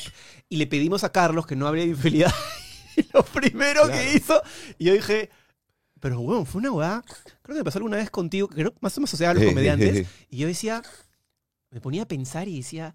[0.50, 2.34] y le pedimos a Carlos que no hable de infidelidad.
[2.97, 3.93] y lo primero Claro.
[4.02, 4.41] que hizo,
[4.78, 5.30] y yo dije,
[6.00, 7.04] pero bueno, fue una hueá.
[7.41, 10.08] Creo que me pasó alguna vez contigo, creo más o menos asociada a los comediantes.
[10.30, 10.84] Y yo decía,
[11.72, 12.93] me ponía a pensar y decía,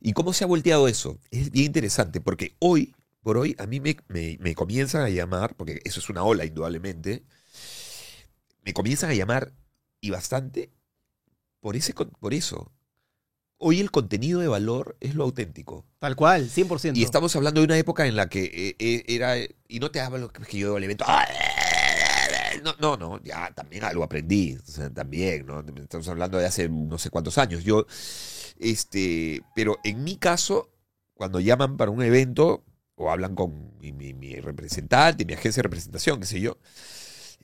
[0.00, 1.18] ¿Y cómo se ha volteado eso?
[1.30, 5.54] Es bien interesante, porque hoy, por hoy, a mí me, me- me comienzan a llamar,
[5.56, 7.24] porque eso es una ola indudablemente,
[8.64, 9.52] me comienzan a llamar,
[10.00, 10.70] y bastante,
[11.60, 12.72] por, ese, por eso.
[13.58, 15.84] Hoy el contenido de valor es lo auténtico.
[15.98, 16.96] tal cual, 100%.
[16.96, 20.00] Y estamos hablando de una época en la que eh, eh, era, y no te
[20.00, 21.26] hablo que yo al evento, ¡ah!
[22.62, 25.60] no, no, no, ya también algo aprendí, o sea, también, ¿no?
[25.60, 27.64] Estamos hablando de hace no sé cuántos años.
[27.64, 27.86] Yo,
[28.58, 30.70] este, pero en mi caso,
[31.14, 32.64] cuando llaman para un evento
[32.98, 36.58] o hablan con mi, mi- mi representante, mi agencia de representación, qué sé yo,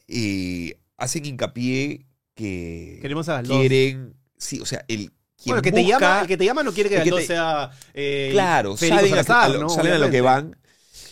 [0.08, 5.12] eh, hacen hincapié que Queremos a quieren, sí, o sea, el
[5.44, 7.70] Bueno, que, te llama, el que te llama no quiere que Galdós te- sea.
[7.92, 9.68] eh, Claro, saben, a, Salazar, a lo, ¿no?
[9.68, 10.56] saben a lo que van.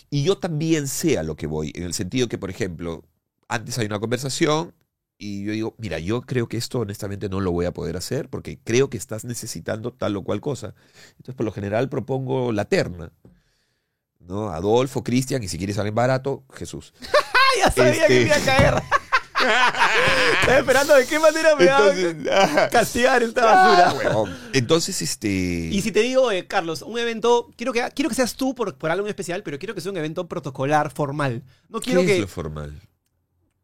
[0.09, 3.03] Y yo también sé a lo que voy, en el sentido que, por ejemplo,
[3.49, 4.73] antes hay una conversación
[5.17, 8.29] y yo digo, mira, yo creo que esto honestamente no lo voy a poder hacer
[8.29, 10.75] porque creo que estás necesitando tal o cual cosa.
[11.17, 13.11] Entonces, por lo general, propongo la terna.
[14.27, 14.49] ¿No?
[14.49, 16.93] Adolfo, Cristian, y si quieres alguien barato, Jesús.
[17.01, 18.83] ¡Ay, ya sabía Este- que iba a caer!
[20.41, 24.37] Estaba esperando de qué manera me va a castigar esta ah, basura.
[24.53, 25.27] Entonces, este.
[25.27, 28.77] Y si te digo, eh, Carlos, un evento, quiero que, quiero que seas tú por,
[28.77, 31.43] por algo en especial, pero quiero que sea un evento protocolar, formal.
[31.67, 32.79] No ¿Qué es lo formal?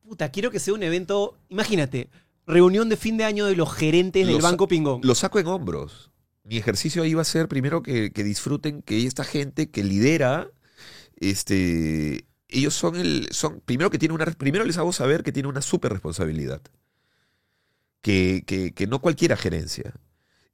[0.09, 2.09] puta, quiero que sea un evento, imagínate,
[2.47, 5.01] reunión de fin de año de los gerentes del Banco Pingón.
[5.03, 6.09] lo saco en hombros.
[6.49, 10.49] Mi ejercicio ahí va a ser primero que, que disfruten que esta gente que lidera,
[11.17, 15.47] este, ellos son el, son, primero que tienen una, primero les hago saber que tiene
[15.49, 16.61] una súper responsabilidad.
[18.01, 19.93] Que, que, que no cualquiera gerencia.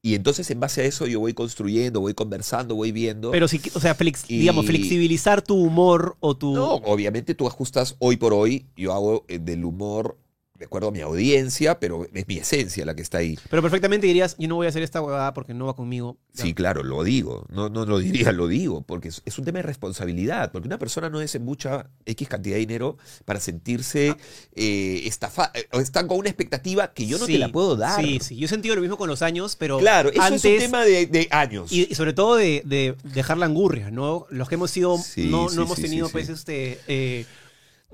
[0.01, 3.31] Y entonces en base a eso yo voy construyendo, voy conversando, voy viendo.
[3.31, 6.53] Pero si, o sea, flex- Y- digamos, flexibilizar tu humor o tu...
[6.53, 10.17] no, obviamente tú ajustas hoy por hoy, yo hago eh, del humor
[10.57, 13.37] de acuerdo a mi audiencia, pero es mi esencia la que está ahí.
[13.49, 16.17] Pero perfectamente dirías, yo no voy a hacer esta huevada porque no va conmigo.
[16.33, 17.45] Sí, claro, lo digo.
[17.49, 20.51] No, no lo diría, lo digo, porque es, es un tema de responsabilidad.
[20.51, 24.15] Porque una persona no es mucha X cantidad de dinero para sentirse
[24.55, 27.75] eh, estafa- eh, o están con una expectativa que yo no Sí, te la puedo
[27.75, 28.01] dar.
[28.01, 28.35] Sí, sí.
[28.37, 30.45] Yo he sentido lo mismo con los años, pero Claro, eso antes...
[30.45, 31.71] es un tema de, de años.
[31.71, 34.25] Y, y sobre todo de, de dejar la angurria, ¿no?
[34.29, 36.79] Los que hemos sido, Sí, no, sí, no hemos tenido, pues, este.
[36.87, 37.25] eh,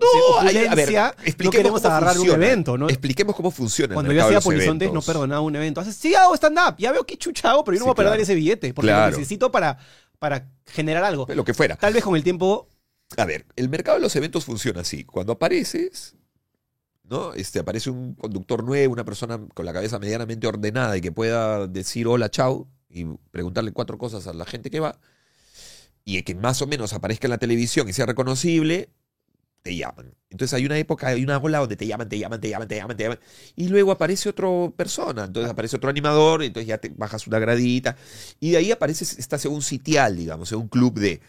[0.01, 0.43] no, a
[0.75, 0.91] ver,
[1.43, 2.89] no queremos cómo agarrar un evento, ¿no?
[2.89, 3.93] Expliquemos cómo funciona.
[3.93, 5.81] el Cuando yo hacía Polizontes no perdonaba un evento.
[5.81, 7.95] Haces, sí, hago stand-up, ya veo que chucha hago, pero yo no Sí, voy a
[7.95, 8.23] perder claro.
[8.23, 9.11] ese billete, porque Claro.
[9.11, 9.77] lo necesito para,
[10.19, 11.27] para generar algo.
[11.33, 11.75] Lo que fuera.
[11.75, 12.67] Tal vez con el tiempo.
[13.17, 15.03] A ver, el mercado de los eventos funciona así.
[15.03, 16.15] Cuando apareces,
[17.03, 17.33] ¿no?
[17.33, 21.67] Este, aparece un conductor nuevo, una persona con la cabeza medianamente ordenada y que pueda
[21.67, 24.97] decir hola, chao, y preguntarle cuatro cosas a la gente que va,
[26.05, 28.89] y que más o menos aparezca en la televisión y sea reconocible,
[29.61, 30.13] te llaman.
[30.29, 32.75] Entonces hay una época, hay una ola donde te llaman, te llaman, te llaman, te
[32.75, 33.19] llaman, te llaman,
[33.55, 37.95] y luego aparece otra persona, entonces aparece otro animador, entonces ya te bajas una gradita,
[38.39, 41.21] y de ahí apareces, estás en un sitial, digamos, en un club de...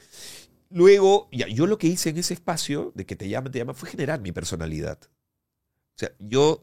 [0.71, 3.75] Luego, ya, yo lo que hice en ese espacio de que te llaman, te llaman,
[3.75, 4.99] fue generar mi personalidad.
[5.03, 6.63] O sea, yo,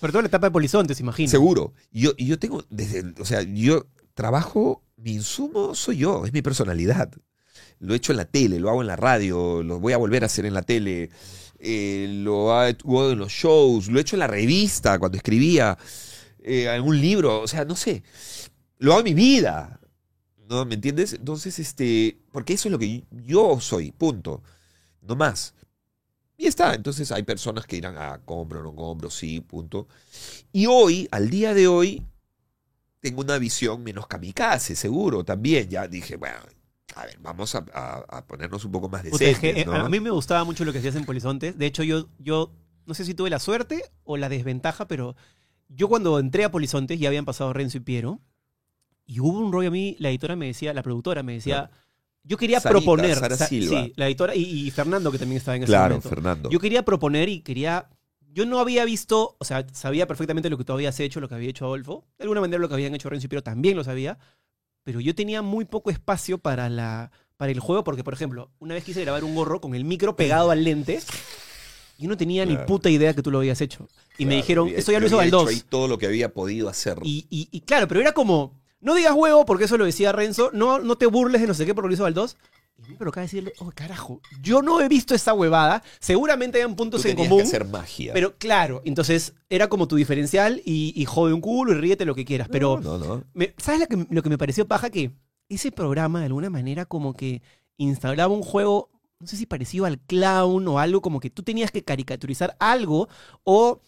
[0.00, 1.28] Sobre todo la etapa de Polizontes, imagino.
[1.30, 6.32] seguro, yo, y yo tengo, desde, o sea, yo trabajo, mi insumo soy yo, es
[6.32, 7.12] mi personalidad.
[7.80, 10.22] Lo he hecho en la tele, lo hago en la radio, lo voy a volver
[10.22, 11.10] a hacer en la tele,
[11.58, 15.76] eh, lo hago en los shows, lo he hecho en la revista cuando escribía,
[16.42, 18.02] eh, un libro, o sea, no sé,
[18.78, 19.80] lo hago en mi vida.
[20.48, 20.64] ¿No?
[20.64, 21.12] ¿Me entiendes?
[21.12, 24.42] Entonces, este, porque eso es lo que yo soy, punto.
[25.00, 25.54] No más.
[26.36, 26.74] Y está.
[26.74, 29.86] Entonces hay personas que dirán, ah, compro, no compro, sí, punto.
[30.52, 32.02] Y hoy, al día de hoy,
[32.98, 35.68] tengo una visión menos kamikaze, seguro, también.
[35.68, 36.38] Ya dije, bueno,
[36.96, 39.64] a ver, vamos a, a- a ponernos un poco más Puta, es decentes, que, eh,
[39.64, 39.74] ¿no?
[39.74, 41.56] A mí me gustaba mucho lo que hacías en Polizontes.
[41.58, 42.52] De hecho, yo, yo
[42.86, 45.14] no sé si tuve la suerte o la desventaja, pero
[45.68, 48.20] yo cuando entré a Polizontes ya habían pasado Renzo y Piero.
[49.06, 51.72] Y hubo un rollo a mí, la editora me decía, la productora me decía, Claro.
[52.22, 53.16] yo quería Sarita, proponer.
[53.16, 53.82] Sara Sa- Silva.
[53.84, 56.08] Sí, la editora y, y Fernando que también estaba en ese Claro, momento.
[56.08, 56.50] Fernando.
[56.50, 57.88] Yo quería proponer y quería.
[58.32, 61.34] Yo no había visto, o sea, sabía perfectamente lo que tú habías hecho, lo que
[61.34, 62.06] había hecho Adolfo.
[62.18, 64.18] De alguna manera lo que habían hecho Renzo y Piero también lo sabía.
[64.90, 68.74] Pero yo tenía muy poco espacio para, la, para el juego, porque, por ejemplo, una
[68.74, 70.98] vez quise grabar un gorro con el micro pegado al lente
[71.96, 73.86] y no tenía ni puta idea que tú lo habías hecho.
[74.18, 75.48] Y me dijeron, había- esto ya lo yo hizo Valdós.
[75.48, 76.98] ahí todo lo que había podido hacer.
[77.04, 80.50] Y, y- y claro, pero era como, no digas huevo, porque eso lo decía Renzo,
[80.52, 82.36] no, no te burles de no sé qué porque lo hizo Valdós.
[82.82, 86.70] Y a mí me decirle, oh, carajo, yo no he visto esa huevada, seguramente hayan
[86.70, 87.38] Tú puntos en común.
[87.38, 88.12] que hacer magia.
[88.12, 92.14] Pero claro, entonces era como tu diferencial y, y jode un culo y ríete lo
[92.14, 92.48] que quieras.
[92.50, 93.24] Pero, No, no, no.
[93.34, 94.90] me- ¿sabes lo que, lo que me pareció paja?
[94.90, 95.12] Que
[95.48, 97.42] ese programa de alguna manera como que
[97.76, 101.70] instauraba un juego, no sé si parecido al clown o algo, como que tú tenías
[101.70, 103.08] que caricaturizar algo
[103.44, 103.80] o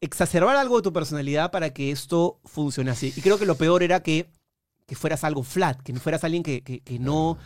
[0.00, 3.06] exacerbar algo de tu personalidad para que esto funcionase.
[3.16, 4.28] Y creo que lo peor era que,
[4.86, 7.38] que fueras algo flat, que no fueras alguien que, que- que no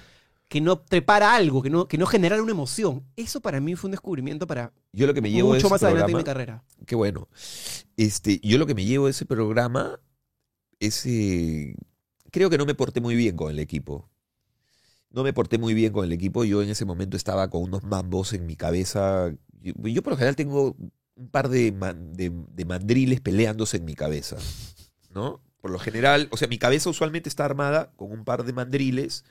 [0.49, 3.05] que no trepara algo, que no, que no generara una emoción.
[3.17, 5.83] Eso para mí fue un descubrimiento para Yo lo que me llevo mucho ese más
[5.83, 6.65] adelante en mi programa- carrera.
[6.87, 7.29] Qué bueno.
[7.97, 10.01] Este, yo lo que me llevo de ese programa
[10.81, 11.05] es.
[11.07, 11.75] eh,
[12.31, 14.09] creo que no me porté muy bien con el equipo.
[15.11, 16.45] No me porté muy bien con el equipo.
[16.45, 19.31] Yo en ese momento estaba con unos mambos en mi cabeza.
[19.61, 20.77] Yo, yo por lo general tengo
[21.15, 24.37] un par de, man- de- de mandriles peleándose en mi cabeza,
[25.13, 25.43] ¿no?
[25.61, 29.25] Por lo general, o sea, mi cabeza usualmente está armada con un par de mandriles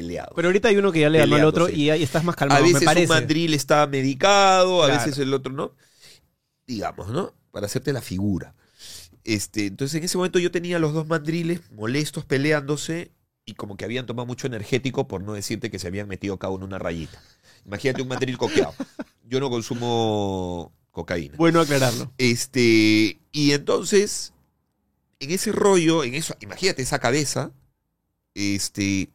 [0.00, 0.32] peleados.
[0.36, 2.62] Pero ahorita hay uno que ya le ganó al otro y ahí estás más calmado,
[2.62, 5.04] a me veces un mandril está medicado, a Claro.
[5.04, 5.72] veces el otro no.
[6.66, 7.32] Digamos, ¿no?
[7.50, 8.54] Para hacerte la figura.
[9.24, 13.10] Este, entonces en ese momento yo tenía los dos mandriles molestos peleándose
[13.44, 16.52] y como que habían tomado mucho energético por no decirte que se habían metido cada
[16.52, 17.20] uno una rayita.
[17.64, 18.74] Imagínate un mandril coqueado.
[19.24, 21.34] Yo no consumo cocaína.
[21.36, 22.12] Bueno aclararlo.
[22.18, 24.32] Este, y entonces,
[25.20, 27.50] en ese rollo, en eso, imagínate esa cabeza,
[28.34, 29.10] este,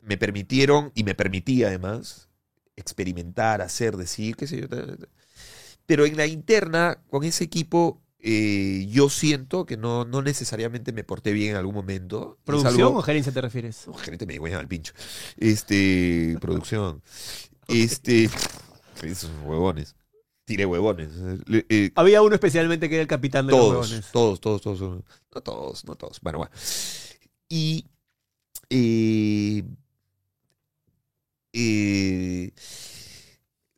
[0.00, 2.28] me permitieron, y me permitía además,
[2.76, 4.68] experimentar, hacer, decir, qué sé yo.
[5.86, 11.04] Pero en la interna, con ese equipo, eh, yo siento que no, no necesariamente me
[11.04, 12.38] porté bien en algún momento.
[12.44, 13.84] ¿Producción algo- o gerencia te refieres?
[13.86, 14.92] no, gerente me llegó al pincho.
[15.36, 17.02] Este, producción.
[17.68, 18.28] Este,
[19.04, 19.94] esos huevones.
[20.44, 21.10] Tiré huevones.
[21.48, 24.10] Eh, Había uno especialmente que era el capitán de los todos, huevones.
[24.10, 25.04] todos, todos, todos, todos.
[25.32, 26.20] No todos, no todos.
[26.20, 26.52] Bueno, bueno.
[27.48, 27.86] Y
[28.70, 29.62] eh,
[31.52, 32.52] eh,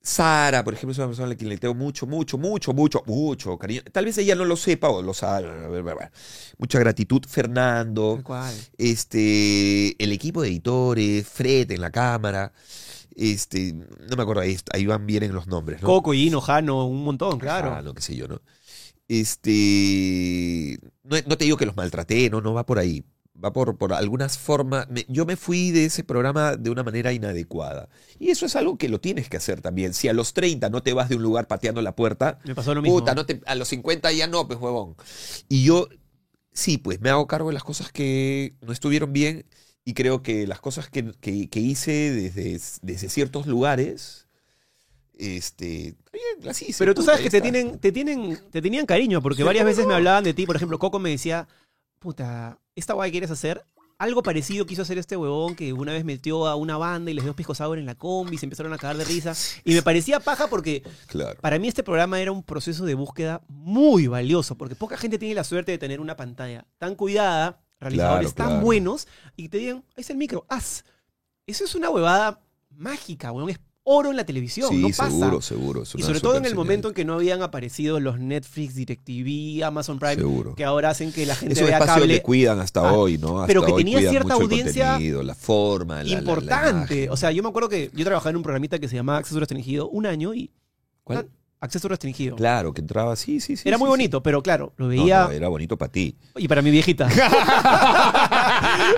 [0.05, 3.03] Sara, por ejemplo, es una persona a la que le tengo mucho, mucho, mucho, mucho,
[3.07, 3.83] mucho cariño.
[3.93, 5.49] Tal vez ella no lo sepa o lo sabe.
[6.59, 7.23] Mucha gratitud.
[7.29, 8.53] Fernando cual.
[8.79, 12.53] este, el equipo de editores, Fred en la cámara,
[13.15, 15.87] este, no me acuerdo, ahí, ahí van bien en los nombres, ¿no?
[15.87, 17.73] Coco, Hino, Jano, un montón, claro.
[17.73, 18.43] Ah, no, qué sé yo, ¿no?
[19.07, 23.05] Este, no, no te digo que los maltraté, no, no va por ahí.
[23.43, 24.89] Va por, por algunas formas.
[24.91, 27.89] me- yo me fui de ese programa de una manera inadecuada.
[28.19, 29.95] Y eso es algo que lo tienes que hacer también.
[29.95, 32.75] Si a los 30 no te vas de un lugar pateando la puerta, Me pasó
[32.75, 32.99] lo mismo.
[32.99, 34.97] Puta, no te- a los 50 ya no, pues, huevón.
[35.49, 35.89] Y yo,
[36.53, 39.47] sí, pues me hago cargo de las cosas que no estuvieron bien
[39.85, 44.27] y creo que las cosas que, que- que hice desde, desde ciertos lugares,
[45.19, 46.79] este, está bien, las hice.
[46.79, 47.51] Pero tú puta, sabes que te está.
[47.51, 50.47] tienen, te tienen, te tenían cariño, porque varias ¿cómo veces me hablaban de ti.
[50.47, 51.49] Por ejemplo, Coco me decía,
[52.03, 53.65] puta, esta guay quieres hacer,
[53.99, 57.23] algo parecido quiso hacer este huevón que una vez metió a una banda y les
[57.25, 59.33] dio pisco sour en la combi, se empezaron a cagar de risa.
[59.65, 61.39] Y me parecía paja porque Claro.
[61.41, 65.35] para mí este programa era un proceso de búsqueda muy valioso, porque poca gente tiene
[65.37, 68.65] la suerte de tener una pantalla tan cuidada, realizadores Claro, tan claro.
[68.67, 70.85] buenos, y que te digan, ahí está el micro, haz.
[71.47, 72.41] Eso es una huevada
[72.71, 75.11] mágica, huevón, es oro en la televisión, Sí, no pasa.
[75.11, 75.83] seguro, seguro.
[75.95, 76.57] Y sobre todo en el señal.
[76.65, 80.55] momento en que no habían aparecido los Netflix, DirecTV, Amazon Prime, Seguro.
[80.55, 83.41] que ahora hacen que la gente Esos vea cable le cuidan hasta Ah, hoy, ¿no?
[83.41, 87.11] Hasta pero que tenía cierta audiencia la forma, la- la- la importante.
[87.11, 89.41] o sea, yo me acuerdo que yo trabajaba en un programita que se llamaba Acceso
[89.41, 90.51] Restringido un año y...
[91.05, 91.29] ¿Cuál?
[91.61, 92.35] Acceso Restringido.
[92.35, 93.69] Claro, que entraba, sí, sí, sí.
[93.69, 93.91] Era sí, muy sí.
[93.91, 95.25] bonito, pero claro, lo No, veía...
[95.27, 96.17] no, era bonito para ti.
[96.37, 97.09] Y para mi viejita.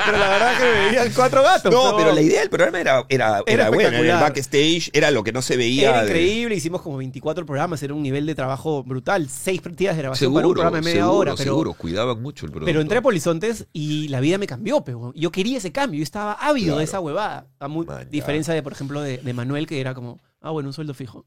[0.06, 1.72] pero la verdad es que me veían cuatro gatos.
[1.72, 5.24] No, pero la idea del programa era, era, Era era, buena, el backstage, era lo
[5.24, 5.90] que no se veía.
[5.90, 9.28] Era de- increíble, hicimos como 24 programas, era un nivel de trabajo brutal.
[9.28, 11.32] Seis días de grabación Seguro, para un programa de media seguro, hora.
[11.36, 12.66] Pero, seguro, cuidaban mucho el producto.
[12.66, 14.82] pero entré a Polizontes y la vida me cambió.
[14.84, 16.78] Pero yo quería ese cambio, yo estaba ávido Claro.
[16.78, 17.46] de esa huevada.
[17.58, 20.68] A muy, Man, diferencia de, por ejemplo, de, de Manuel, que era como, ah, bueno,
[20.68, 21.24] un sueldo fijo.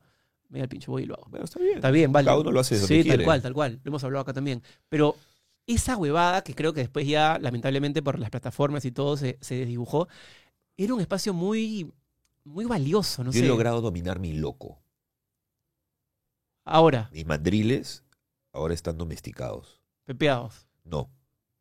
[0.49, 1.27] Me da el pincho, voy y lo hago.
[1.29, 1.75] Bueno, está bien.
[1.75, 2.27] Está bien, vale.
[2.27, 3.17] Cada uno lo hace donde Sí, quiere.
[3.17, 3.79] tal cual, tal cual.
[3.83, 4.63] Lo hemos hablado acá también.
[4.88, 5.15] Pero
[5.68, 9.55] esa huevada, que creo que después ya, lamentablemente, por las plataformas y todo, se, se
[9.55, 10.07] desdibujó,
[10.78, 11.91] era un espacio muy,
[12.43, 13.45] muy valioso, no Yo sé.
[13.45, 14.80] he logrado dominar mi loco.
[16.65, 18.03] Ahora, Mis mandriles
[18.51, 19.82] ahora están domesticados.
[20.05, 20.68] pepeados.
[20.84, 21.09] No,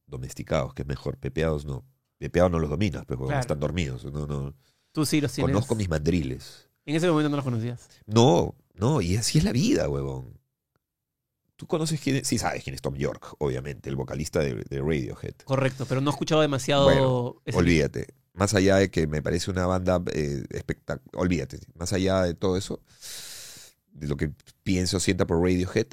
[0.07, 1.17] domesticados, que es mejor.
[1.19, 1.85] Pepeados no.
[2.19, 3.41] Pepeados no los dominas, pero Claro.
[3.41, 4.05] están dormidos.
[4.07, 4.55] No, no.
[4.93, 5.53] Tú sí los tienes.
[5.53, 6.69] Conozco mis mandriles.
[6.87, 7.89] En ese momento no los conocías.
[8.07, 10.39] No, no, y así es la vida, huevón.
[11.57, 14.79] Tú conoces quién es, sí sabes quién es Tom York, obviamente, el vocalista de, de
[14.81, 15.35] Radiohead.
[15.45, 16.85] Correcto, pero no he escuchado demasiado.
[16.85, 18.09] Bueno, ese- Olvídate.
[18.35, 20.03] Más allá de que me parece una banda
[20.51, 21.01] espectacular.
[21.15, 21.59] Olvídate.
[21.75, 22.83] Más allá de todo eso,
[23.93, 24.31] de lo que
[24.63, 25.87] pienso, sienta por Radiohead,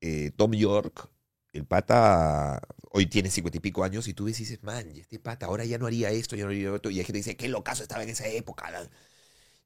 [0.00, 1.08] eh, Tom York,
[1.52, 2.60] el pata,
[2.90, 5.64] hoy tiene cincuenta y pico años y tú ves y dices, man, este pata ahora
[5.64, 6.90] ya no haría esto, ya no haría esto.
[6.90, 8.68] Y hay gente que dice, qué locazo estaba en esa época.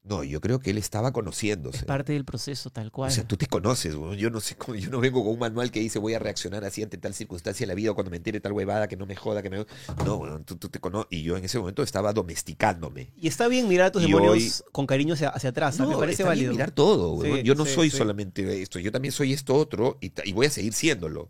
[0.07, 1.79] No, yo creo que él estaba conociéndose.
[1.79, 3.09] Es parte del proceso, tal cual.
[3.09, 5.71] O sea, tú te conoces, yo no sé cómo, yo no vengo con un manual
[5.71, 8.17] que dice voy a reaccionar así ante tal circunstancia en la vida o cuando me
[8.17, 9.65] entere tal huevada que no me joda, que me...
[10.05, 11.07] No, tú, tú te conoces.
[11.09, 13.09] Y yo en ese momento estaba domesticándome.
[13.17, 15.79] y está bien mirar a tus Y demonios hoy- con cariño hacia, hacia atrás.
[15.79, 16.51] No, me parece está bien válido.
[16.53, 17.21] mirar todo.
[17.23, 17.97] Sí, Yo no sí, soy sí.
[17.97, 21.29] solamente esto, yo también soy esto otro y, y voy a seguir siéndolo.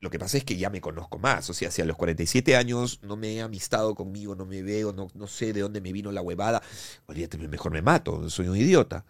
[0.00, 1.50] Lo que pasa es que ya me conozco más.
[1.50, 4.92] O sea, si a los 47 años no me he amistado conmigo, no me veo,
[4.92, 6.62] no, no sé de dónde me vino la huevada,
[7.06, 9.04] olvídate, mejor me mato, soy un idiota.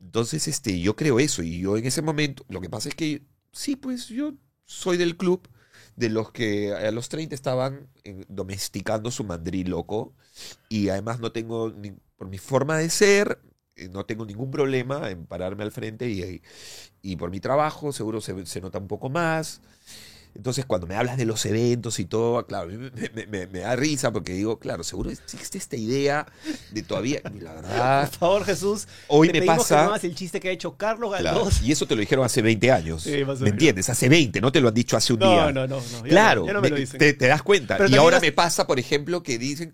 [0.00, 1.42] Entonces, este, yo creo eso.
[1.42, 3.22] Y yo en ese momento, lo que pasa es que,
[3.52, 4.34] sí, pues yo
[4.64, 5.48] soy del club
[5.96, 10.14] de los que a los 30 estaban eh, domesticando su mandril loco.
[10.68, 13.40] Y además no tengo, ni- por mi forma de ser,
[13.90, 16.42] no tengo ningún problema en pararme al frente y,
[17.02, 19.60] y por mi trabajo seguro se, se nota un poco más.
[20.36, 23.76] Entonces, cuando me hablas de los eventos y todo, claro, me, me- me- me da
[23.76, 26.26] risa porque digo, claro, seguro existe esta idea
[26.72, 28.88] de todavía, la verdad, Por favor, Jesús.
[29.06, 30.06] hoy te me pedimos que no pasa...
[30.08, 31.62] el chiste que ha hecho Carlos Claro, Galdós.
[31.62, 33.04] y eso te lo dijeron hace 20 años.
[33.04, 33.88] Sí, ¿Me entiendes?
[33.88, 35.52] Hace 20, no te lo han dicho hace un No, día.
[35.52, 36.02] no, no, no.
[36.02, 36.98] claro, no- ya no me lo dicen.
[36.98, 37.76] te, te das cuenta.
[37.76, 39.72] Pero y ahora has- me pasa, por ejemplo, que dicen,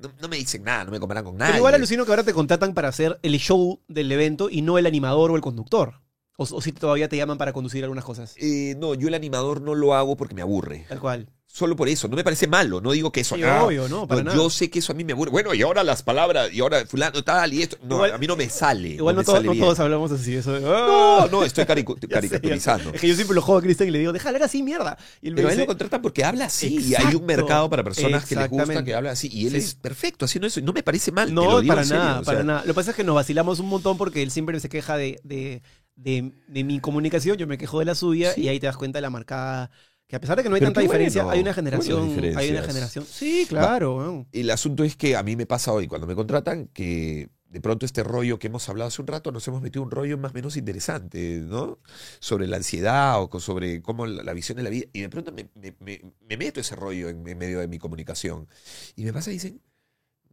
[0.00, 1.50] no, no me dicen nada, no me comparan con nada.
[1.50, 4.78] Pero igual alucino que ahora te contratan para hacer el show del evento y no
[4.78, 6.00] el animador o el conductor.
[6.36, 8.34] O, o si todavía te llaman para conducir algunas cosas.
[8.36, 10.86] Eh, no, yo el animador no lo hago porque me aburre.
[10.88, 11.28] Tal cual.
[11.50, 14.06] Solo por eso, no me parece malo, no digo que eso Sí, ah, obvio, no,
[14.06, 14.36] para nada.
[14.36, 15.30] Yo sé que eso a mí me aburre.
[15.30, 17.78] Bueno, y ahora las palabras, y ahora fulano tal y esto.
[17.82, 18.90] No, Igual- a mí no me sale.
[18.90, 20.36] Igual no, me todos- sale no todos hablamos así.
[20.36, 21.28] Eso de, No, "Ah".
[21.32, 22.90] no, estoy caricaturizando.
[22.92, 24.98] Es que yo siempre lo juego a Cristian y le digo, déjala era así, mierda.
[25.22, 26.78] Y él me Pero a él lo contratan porque habla así.
[26.80, 29.28] Y hay un mercado para personas que les gusta que habla así.
[29.32, 29.56] Y él Sí.
[29.58, 30.60] es perfecto haciendo eso.
[30.60, 31.32] Y no me parece mal.
[31.32, 32.60] No, lo digo para serio, nada, o para sea, nada.
[32.60, 35.18] Lo que pasa es que nos vacilamos un montón porque él siempre se queja de,
[35.24, 35.62] de,
[35.96, 38.42] de- de mi comunicación, yo me quejo de la suya Sí.
[38.42, 39.70] y ahí te das cuenta de la marcada.
[40.08, 42.18] Que a pesar de que no hay Pero tanta diferencia, bueno, hay una generación.
[42.36, 43.04] Hay una generación.
[43.04, 44.26] Sí, claro.
[44.32, 47.84] El asunto es que a mí me pasa hoy, cuando me contratan, que de pronto
[47.84, 50.34] este rollo que hemos hablado hace un rato, nos hemos metido un rollo más o
[50.34, 51.78] menos interesante, ¿no?
[52.20, 54.86] Sobre la ansiedad o sobre cómo la, la visión de la vida.
[54.94, 57.78] Y de pronto me, me- me- me meto ese rollo en, en medio de mi
[57.78, 58.48] comunicación.
[58.96, 59.60] Y me pasa y dicen,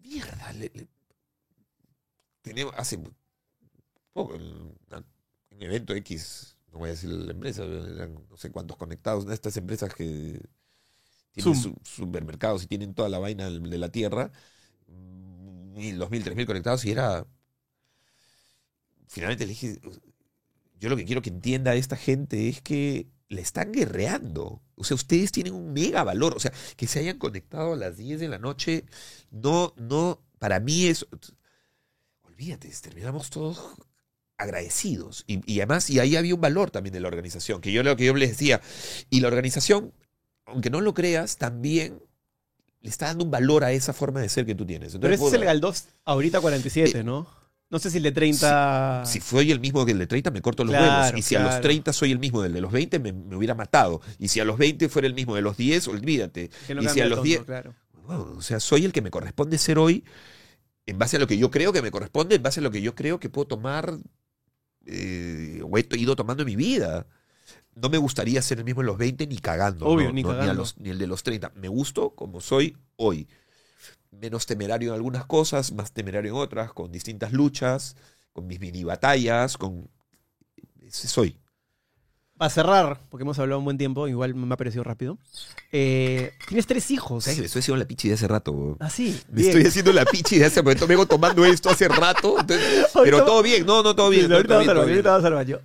[0.01, 0.87] mierda, le- le-
[2.41, 2.97] tenemos, hace
[4.13, 4.43] poco, en
[5.51, 9.55] un evento X, no voy a decir la empresa, eran no sé cuántos conectados, estas
[9.55, 10.41] empresas que
[11.31, 11.75] tienen Zoom.
[11.83, 14.33] supermercados y tienen toda la vaina de la tierra,
[14.87, 17.25] mil, dos mil, tres mil conectados y era...
[19.07, 19.79] Finalmente le dije,
[20.77, 24.61] yo lo que quiero que entienda esta gente es que le están guerreando.
[24.75, 26.35] O sea, ustedes tienen un mega valor.
[26.35, 28.83] O sea, que se hayan conectado a las 10 de la noche,
[29.31, 31.07] no, no, para mí es...
[32.23, 33.77] Olvídate, terminamos todos
[34.37, 35.23] agradecidos.
[35.27, 37.95] Y, y además, y ahí había un valor también de la organización, que yo lo
[37.95, 38.61] que yo les decía,
[39.09, 39.93] y la organización,
[40.45, 42.01] aunque no lo creas, también
[42.81, 44.97] le está dando un valor a esa forma de ser que tú tienes.
[44.97, 47.27] Pero ese es el Galdós ahorita 47, ¿no?
[47.69, 49.03] No sé si el de 30.
[49.05, 51.19] Si soy el mismo que el de 30, me corto los Claro, huevos.
[51.19, 51.63] Y si a los claro.
[51.63, 54.01] 30 soy el mismo del de los 20, me, me hubiera matado.
[54.19, 56.51] Y si a los 20 fuera el mismo de los 10, olvídate.
[56.73, 57.73] no y si a los tono, 10, claro.
[58.07, 60.03] O sea, soy el que me corresponde ser hoy
[60.85, 62.81] en base a lo que yo creo que me corresponde, en base a lo que
[62.81, 63.97] yo creo que puedo tomar
[64.85, 67.07] eh, o he ido tomando en mi vida.
[67.75, 69.85] No me gustaría ser el mismo en los 20 ni cagando.
[69.87, 70.53] Obvio, no, ni no, a cagando.
[70.61, 71.51] los- ni el de los 30.
[71.55, 73.27] Me gusto como soy hoy.
[74.11, 77.95] Menos temerario en algunas cosas, más temerario en otras, con distintas luchas,
[78.31, 79.89] con mis mini batallas, con...
[80.81, 81.37] Ese soy.
[82.37, 85.17] Para cerrar, porque hemos hablado un buen tiempo, igual me ha parecido rápido.
[85.71, 87.23] Eh, tienes tres hijos.
[87.23, 88.75] ¿Sabes que me estoy haciendo la pichi de hace rato?
[88.81, 89.17] Ah, sí.
[89.29, 89.47] Me bien.
[89.51, 90.85] estoy haciendo la pichi de hace momento.
[90.85, 92.37] Vengo tomando esto hace rato.
[92.39, 93.65] entonces- pero todo bien.
[93.65, 94.27] No, no, todo Sí, bien.
[94.27, 95.59] todo- ahorita todo vamos bien, vamos al baño.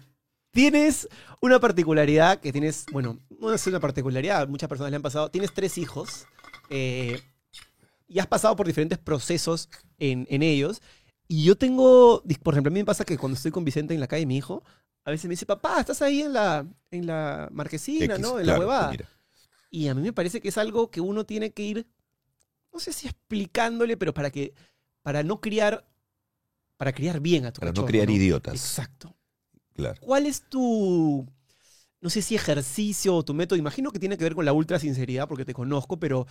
[0.53, 1.09] Tienes
[1.41, 5.29] una particularidad que tienes, bueno, no es una particularidad, muchas personas le han pasado.
[5.31, 6.27] Tienes tres hijos
[6.71, 7.21] eh,
[8.07, 9.69] y has pasado por diferentes procesos
[9.99, 10.83] en, en ellos.
[11.27, 14.01] Y yo tengo, por ejemplo, a mí me pasa que cuando estoy con Vicente en
[14.01, 14.63] la calle, mi hijo,
[15.11, 18.39] a veces me dice, papá, estás ahí en la, en la marquesina, X, ¿no?
[18.39, 18.91] En claro, la huevada.
[18.91, 19.09] mira.
[19.71, 21.87] Y a mí me parece que es algo que uno tiene que ir,
[22.73, 24.53] no sé si explicándole, pero para que,
[25.03, 25.89] para no criar,
[26.77, 28.55] para criar bien a tu Para no criar idiotas.
[28.55, 29.15] Exacto.
[29.75, 30.01] Claro.
[30.01, 31.27] ¿Cuál es tu,
[32.01, 33.59] no sé si ejercicio o tu método?
[33.59, 36.27] Imagino que tiene que ver con la ultra sinceridad porque te conozco, pero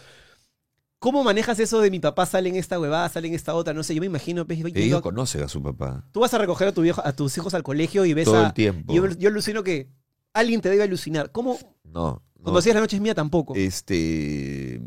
[0.99, 3.73] ¿cómo manejas eso de mi papá sale en esta huevada, sale en esta otra?
[3.73, 6.05] No sé, yo me imagino, pues, yendo Ellos conocen a su papá.
[6.11, 8.39] tú vas a recoger a, tu viejo, a tus hijos al colegio y ves Todo
[8.39, 8.47] a...
[8.47, 8.93] el tiempo.
[8.93, 9.89] y Yo, yo alucino que
[10.33, 11.31] alguien te debe alucinar.
[11.31, 11.57] ¿Cómo?
[11.83, 12.21] No.
[12.35, 12.57] Cuando no.
[12.59, 13.53] hacías la noche es mía tampoco.
[13.55, 14.81] Este.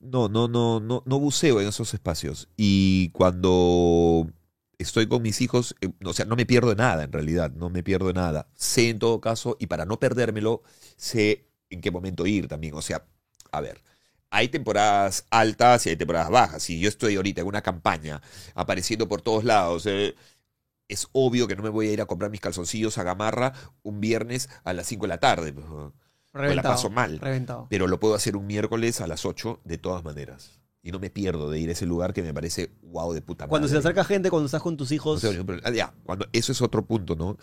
[0.00, 2.48] No, no, no, no, no buceo en esos espacios.
[2.56, 4.28] Y cuando
[4.78, 7.68] estoy con mis hijos, eh, o sea, no me pierdo de nada en realidad, no
[7.68, 8.48] me pierdo de nada.
[8.54, 10.62] Sé en todo caso, y para no perdérmelo,
[10.96, 12.74] sé en qué momento ir también.
[12.74, 13.04] O sea,
[13.50, 13.82] a ver,
[14.30, 16.62] hay temporadas altas y hay temporadas bajas.
[16.62, 18.20] Si yo estoy ahorita en una campaña
[18.54, 20.14] apareciendo por todos lados, eh,
[20.88, 23.52] es obvio que no me voy a ir a comprar mis calzoncillos a Gamarra
[23.82, 25.52] un viernes a las 5 de la tarde.
[25.52, 25.94] pues, ¿no?
[26.32, 26.74] Reventado.
[26.74, 27.18] paso mal.
[27.18, 27.66] Reventado.
[27.70, 30.60] pero lo puedo hacer un miércoles a las 8 de todas maneras.
[30.82, 33.44] Y no me pierdo de ir a ese lugar que me parece wow de puta
[33.44, 33.50] madre.
[33.50, 35.24] Cuando se te acerca gente, cuando estás con tus hijos.
[35.64, 37.36] Ah, ya, cuando, eso es otro punto, ¿no?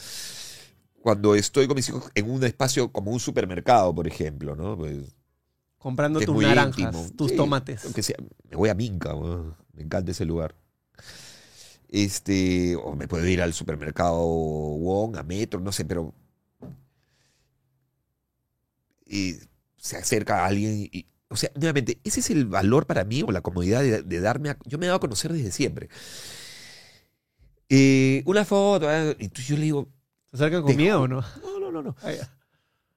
[1.02, 4.78] Cuando estoy con mis hijos en un espacio como un supermercado, por ejemplo, ¿no?
[4.78, 5.16] Pues,
[5.86, 7.08] comprando tus naranjas, íntimo.
[7.16, 7.86] tus Sí, tomates.
[7.86, 8.16] aunque sea,
[8.50, 9.56] me voy a Minca, weón.
[9.74, 10.56] me encanta ese lugar.
[11.88, 16.14] Este, o me puedo ir al supermercado Wong, a Metro, no sé, pero
[19.06, 19.36] y
[19.78, 23.32] se acerca a alguien y, o sea, nuevamente, ese es el valor para mí o
[23.32, 25.90] la comodidad de, de darme a, yo me he dado a conocer desde siempre.
[27.70, 28.92] Eh, una foto.
[28.92, 29.90] eh, Y yo le digo,
[30.32, 31.22] ¿Se acercan con miedo o no?
[31.44, 31.96] no, no, no, no.
[32.02, 32.12] Ah.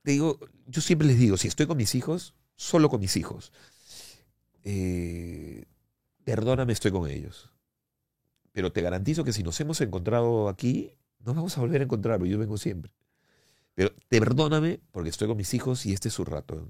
[0.03, 3.53] Te digo, yo siempre les digo, si estoy con mis hijos, solo con mis hijos.
[4.65, 5.65] Eh,
[6.25, 7.51] perdóname, estoy con ellos.
[8.53, 10.93] Pero te garantizo que si nos hemos encontrado aquí,
[11.25, 12.93] nos vamos a volver a encontrar, porque yo vengo siempre.
[13.75, 16.67] Pero te perdóname porque estoy con mis hijos y este es su rato.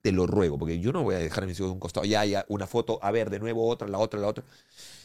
[0.00, 2.06] Te lo ruego, porque yo no voy a dejar a mis hijos de un costado,
[2.06, 4.44] ya, ya, una foto, a ver, de nuevo otra, la otra, la otra.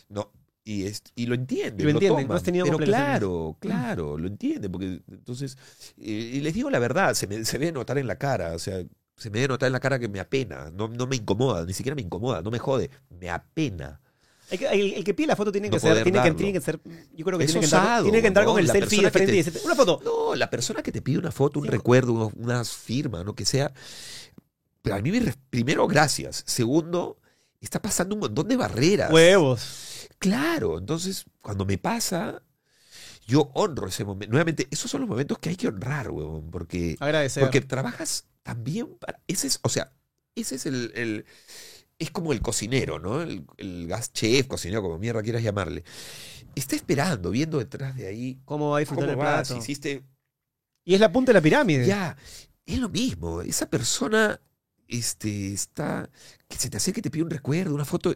[0.07, 0.31] No.
[0.63, 1.83] Y, es, y lo entienden.
[1.83, 2.37] Lo entienden, no toman.
[2.37, 4.71] has tenido Pero claro, claro, lo entienden.
[4.71, 5.57] Porque entonces,
[5.97, 8.59] y, y les digo la verdad, se me, se debe notar en la cara, o
[8.59, 8.83] sea,
[9.17, 11.73] se me debe notar en la cara que me apena, no, no me incomoda, ni
[11.73, 13.99] siquiera me incomoda, no me jode, me apena.
[14.49, 16.53] Hay que- el, el que pide la foto tiene que No ser, tiene que, tiene
[16.53, 16.79] que ser,
[17.13, 18.59] yo creo que Es tiene que, entrar, tiene que entrar con ¿no?
[18.59, 19.99] el La selfie de frente y te- decir, una foto.
[20.05, 21.71] No, la persona que te pide una foto, un Sí.
[21.71, 23.73] recuerdo, uno- una firma, no que sea.
[24.81, 25.11] Pero a mí,
[25.49, 26.43] primero, gracias.
[26.47, 27.17] Segundo,
[27.59, 29.11] está pasando un montón de barreras.
[29.11, 30.07] Huevos.
[30.19, 32.41] Claro, entonces, cuando me pasa,
[33.27, 34.31] yo honro ese momento.
[34.31, 37.43] Nuevamente, esos son los momentos que hay que honrar, huevón, porque, Agradecer.
[37.43, 39.19] porque trabajas también para.
[39.27, 39.91] Ese es, o sea,
[40.35, 40.91] ese es el.
[40.95, 41.25] el-
[41.99, 43.21] es como el cocinero, ¿no?
[43.23, 45.83] El, el gas chef, cocinero, como mierda quieras llamarle.
[46.55, 48.39] Está esperando, viendo detrás de ahí.
[48.45, 49.57] ¿Cómo va a disfrutar ¿Cómo el plato?
[49.57, 50.03] Hiciste
[50.85, 51.85] Y es la punta de la pirámide.
[51.87, 52.15] ya,
[52.65, 53.41] es lo mismo.
[53.41, 54.39] Esa persona
[54.87, 56.09] este, está.
[56.47, 58.15] que se te acerca y te pide un recuerdo, una foto.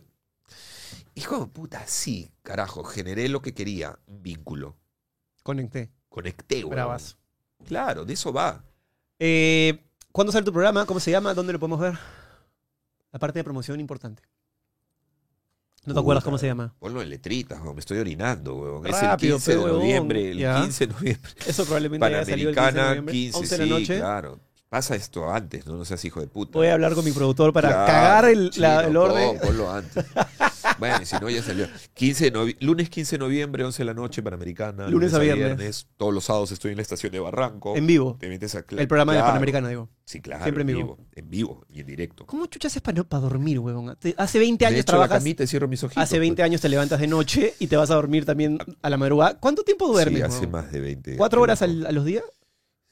[1.15, 4.77] Es como, puta, sí, carajo, generé lo que quería, un vínculo.
[5.43, 5.89] Conecté.
[6.07, 6.63] Conecté.
[6.63, 7.17] Bravas.
[7.65, 8.63] Claro, de eso va.
[9.19, 10.85] Eh, ¿Cuándo sale tu programa?
[10.85, 11.33] ¿Cómo se llama?
[11.33, 11.97] ¿Dónde lo podemos ver?
[13.11, 14.23] La parte de promoción importante.
[15.85, 16.75] ¿No te acuerdas Puta, cómo se llama?
[16.79, 18.83] Ponlo en letritas, weón, me estoy orinando, weón.
[18.85, 19.79] Rápido, es el 15 de pe, huevón.
[19.79, 20.61] noviembre, el Ya.
[20.61, 21.31] 15 de noviembre.
[21.47, 23.13] Eso probablemente haya salido el 15 de Panamericana, noviembre.
[23.13, 23.97] 15, 11 de la sí, noche.
[23.97, 24.39] claro.
[24.69, 25.75] Pasa esto antes, ¿no?
[25.75, 26.51] No seas hijo de puta.
[26.53, 29.37] Voy a hablar con mi productor para Claro, cagar el, la- el orden.
[29.39, 30.05] pon- ponlo antes.
[30.81, 31.67] bueno, y si no, ya salió.
[31.93, 34.87] 15 de novi- lunes 15 de noviembre, 11 de la noche, Panamericana.
[34.89, 35.87] Lunes a viernes.
[35.95, 37.75] Todos los sábados estoy en la estación de Barranco.
[37.77, 38.17] En vivo.
[38.19, 39.21] Te metes a El programa de.
[39.21, 39.89] Panamericana, digo.
[40.03, 40.43] Sí, claro.
[40.43, 40.97] Siempre en vivo.
[41.13, 42.25] En vivo y en directo.
[42.25, 43.95] ¿Cómo chuchas haces para, para dormir, huevón?
[44.17, 45.19] Hace 20 Me años echo la trabajas.
[45.19, 46.03] camita y cierro mis ojitos.
[46.03, 46.45] Hace 20 pues.
[46.45, 49.39] años te levantas de noche y te vas a dormir también a la madrugada.
[49.39, 50.17] ¿Cuánto tiempo duermes?
[50.17, 50.51] Sí, hace huevón?
[50.51, 51.15] más de 20.
[51.15, 52.23] ¿Cuatro horas al- a los días?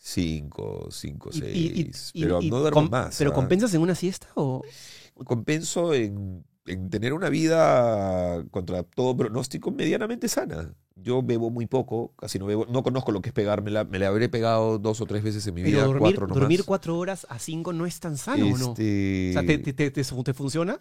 [0.02, 1.56] Cinco, cinco, seis.
[1.56, 3.18] y- y- y- pero no duermo más.
[3.18, 3.34] ¿Pero ¿ah?
[3.34, 4.64] compensas en una siesta o...?
[5.26, 10.74] compenso en, en tener una vida contra todo pronóstico medianamente sana.
[10.96, 14.08] Yo bebo muy poco, casi no bebo, no conozco lo que es pegármela, me la
[14.10, 16.42] habré pegado dos o tres veces en mi vida, dormir, cuatro nomás.
[16.42, 18.72] dormir cuatro horas a cinco no es tan sano, ¿o no?
[18.72, 20.80] Este, O sea, ¿te, te, te- te- te funciona?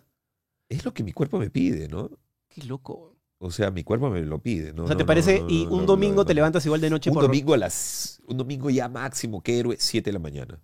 [0.68, 2.10] Es lo que mi cuerpo me pide, ¿no?
[2.48, 3.16] Qué loco.
[3.40, 4.84] O sea, mi cuerpo me lo pide, ¿no?
[4.84, 5.38] o sea, ¿te No, parece?
[5.38, 7.22] no, no, y un domingo te levantas igual de noche Un por...
[7.24, 8.20] domingo a las.
[8.26, 10.60] Un domingo ya máximo, que héroe, 7 de la mañana.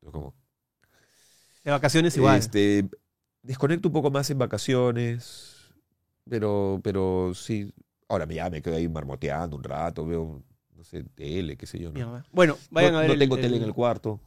[0.00, 0.34] Como,
[1.64, 2.38] De vacaciones igual.
[2.38, 2.88] Este,
[3.42, 5.56] desconecto un poco más en vacaciones,
[6.28, 7.72] pero, pero sí.
[8.08, 10.42] Ahora ya me quedo ahí marmoteando un rato, veo,
[10.74, 11.92] no sé, tele, qué sé yo.
[11.92, 12.22] ¿no?
[12.32, 14.20] Bueno, vayan no, a ver no el- tengo el- tele en el cuarto.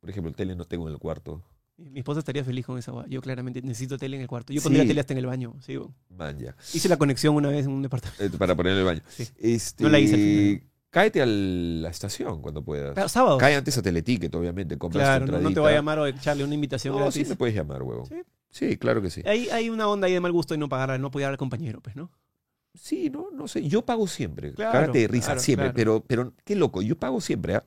[0.00, 1.42] Por ejemplo, el tele no tengo en el cuarto.
[1.76, 2.92] Mi esposa estaría feliz con esa.
[3.06, 4.52] Yo claramente necesito tele en el cuarto.
[4.52, 4.64] Yo Sí.
[4.64, 5.54] pondría tele hasta en el baño.
[5.60, 5.78] Sí.
[6.10, 6.54] Man, ya.
[6.74, 8.22] Hice la conexión una vez en un departamento.
[8.24, 9.00] Eh, para poner en el baño.
[9.08, 9.28] Sí.
[9.38, 10.69] Este, No la hice al final.
[10.90, 13.12] Cáete a la estación cuando puedas.
[13.12, 13.38] Sábado.
[13.38, 14.76] Cae antes a Teleticket, obviamente.
[14.76, 17.20] Compras Claro, tu no, no te voy a llamar o echarle una invitación No, sí
[17.20, 17.28] gratis.
[17.28, 18.06] me puedes llamar, huevo.
[18.06, 18.22] Sí.
[18.50, 19.22] Sí, claro que sí.
[19.24, 21.80] Hay, hay una onda ahí de mal gusto y no pagar, no apoyar al compañero,
[21.80, 22.10] pues, ¿no?
[22.74, 23.68] Sí, no, no sé.
[23.68, 24.52] Yo pago siempre.
[24.52, 25.72] Claro, Cágate de risa, claro, siempre.
[25.72, 26.82] Pero, pero, qué loco.
[26.82, 27.54] Yo pago siempre.
[27.54, 27.64] ¿ah?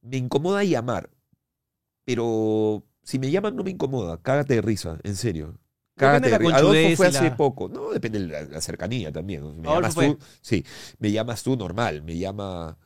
[0.00, 1.10] Me incomoda llamar.
[2.04, 4.20] Pero si me llaman no me incomoda.
[4.22, 5.58] Cágate de risa, en serio.
[5.96, 6.54] Cágate de la de.
[6.54, 7.68] Adolfo fue hace la- poco.
[7.68, 9.42] No, depende de la, la cercanía también.
[9.42, 9.52] ¿no?
[9.54, 10.08] Me Adolfo llamas fue.
[10.14, 10.18] tú.
[10.40, 10.64] Sí.
[10.98, 12.02] Me llamas tú normal.
[12.02, 12.76] Me llama.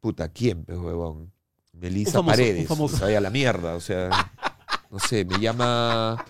[0.00, 1.32] Puta, ¿quién, pues, huevón?
[1.72, 2.70] Melissa famoso, Paredes.
[2.70, 3.74] O sea, vaya la mierda.
[3.74, 4.10] O sea.
[4.90, 6.24] No sé, me llama.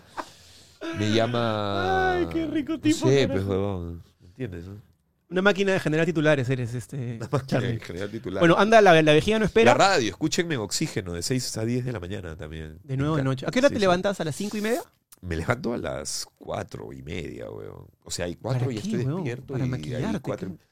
[0.99, 2.15] Me llama.
[2.15, 3.33] Ay, qué rico no tipo, sé, carajo.
[3.33, 4.03] pues, huevón.
[4.23, 4.65] ¿Entiendes?
[4.67, 4.81] No?
[5.31, 7.19] Una máquina de generar titulares eres, este.
[7.47, 7.71] Charlie.
[7.73, 8.41] En general titular.
[8.41, 9.75] Bueno, anda, la, la vejiga no la espera.
[9.75, 12.79] radio, escúchenme en oxígeno de 6 a 10 de la mañana también.
[12.85, 13.45] De nuevo de Me noche.
[13.47, 13.81] ¿A qué hora Sí, te sí.
[13.81, 14.21] levantas?
[14.21, 14.83] ¿A las cinco y media?
[15.27, 17.87] Me levanto a las 4 y media, weón.
[18.05, 19.17] O sea, hay 4 ¿Para y qué, estoy weón?
[19.25, 19.53] despierto.
[19.55, 20.65] Para y ahí cuatro- ¿qué?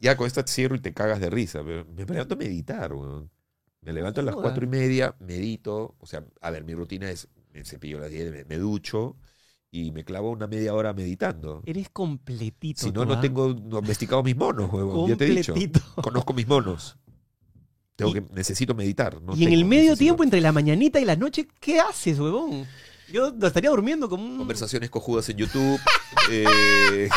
[0.00, 1.62] Ya con esta cierro y te cagas de risa.
[1.62, 3.30] Me levanto a meditar, weón.
[3.82, 4.34] Me levanto a las.
[4.34, 5.94] 4 y media, medito.
[5.98, 9.16] O sea, a ver, mi rutina es, me cepillo las 10, me, me ducho
[9.70, 11.62] y me clavo una media hora meditando.
[11.66, 12.82] Eres completito.
[12.82, 13.20] Si no, no ¿ah?
[13.20, 15.08] tengo domesticado mis monos, huevón.
[15.10, 15.54] Ya te he dicho.
[16.02, 16.96] Conozco mis monos.
[17.96, 19.20] Tengo Y- que, necesito meditar.
[19.20, 19.98] no y en el medio necesito.
[20.04, 22.66] tiempo, entre la mañanita y la noche, ¿qué haces, huevón?
[23.10, 24.38] Yo estaría durmiendo como un...
[24.38, 25.80] Conversaciones cojudas en YouTube.
[26.30, 27.08] eh,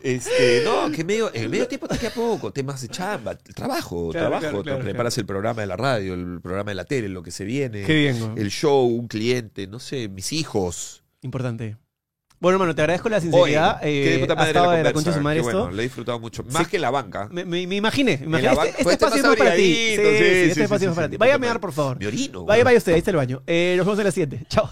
[0.00, 2.52] este, no, que medio, en medio tiempo te queda poco.
[2.52, 4.40] Temas de chamba, trabajo, Claro, trabajo.
[4.40, 7.30] claro, claro, preparas el programa de la radio, el programa de la tele, lo que
[7.30, 7.82] se viene.
[7.84, 8.34] Qué bien.
[8.36, 11.02] El show, un cliente, no sé, mis hijos.
[11.22, 11.76] Importante.
[12.40, 13.80] Bueno, hermano, te agradezco la sinceridad.
[13.80, 15.58] Qué de eh, ha madre la de la concha de su madre qué esto.
[15.58, 16.44] bueno, lo he disfrutado mucho.
[16.44, 17.28] Más que la banca.
[17.32, 18.52] Me, me- me imaginé, me imaginé.
[18.52, 19.62] Este, este este espacio más es para ti.
[19.62, 21.16] Sí, sí, sí, sí, este sí, espacio sí, es para sí, ti.
[21.16, 21.98] Vaya a mear, por favor.
[21.98, 22.44] Me orino.
[22.44, 23.42] Vaya, vaya usted, ahí está el baño.
[23.44, 24.44] Eh, nos vemos en la siguiente.
[24.48, 24.70] Chao.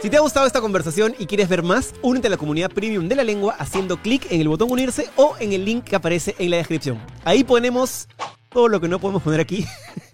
[0.00, 3.06] Si te ha gustado esta conversación y quieres ver más, únete a la comunidad premium
[3.08, 6.34] de la lengua haciendo clic en el botón unirse o en el link que aparece
[6.40, 6.98] en la descripción.
[7.24, 8.08] Ahí ponemos
[8.50, 9.64] todo lo que no podemos poner aquí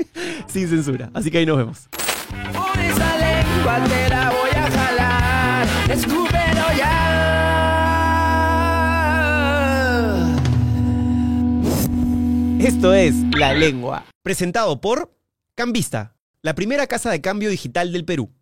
[0.46, 1.10] sin censura.
[1.14, 1.88] Así que ahí nos vemos.
[2.80, 3.78] Esa lengua
[4.30, 5.66] voy a jalar.
[5.90, 6.94] Escúpelo ya.
[12.60, 15.14] Esto es La Lengua, presentado por
[15.54, 18.37] Cambista, la primera casa de cambio digital del Perú.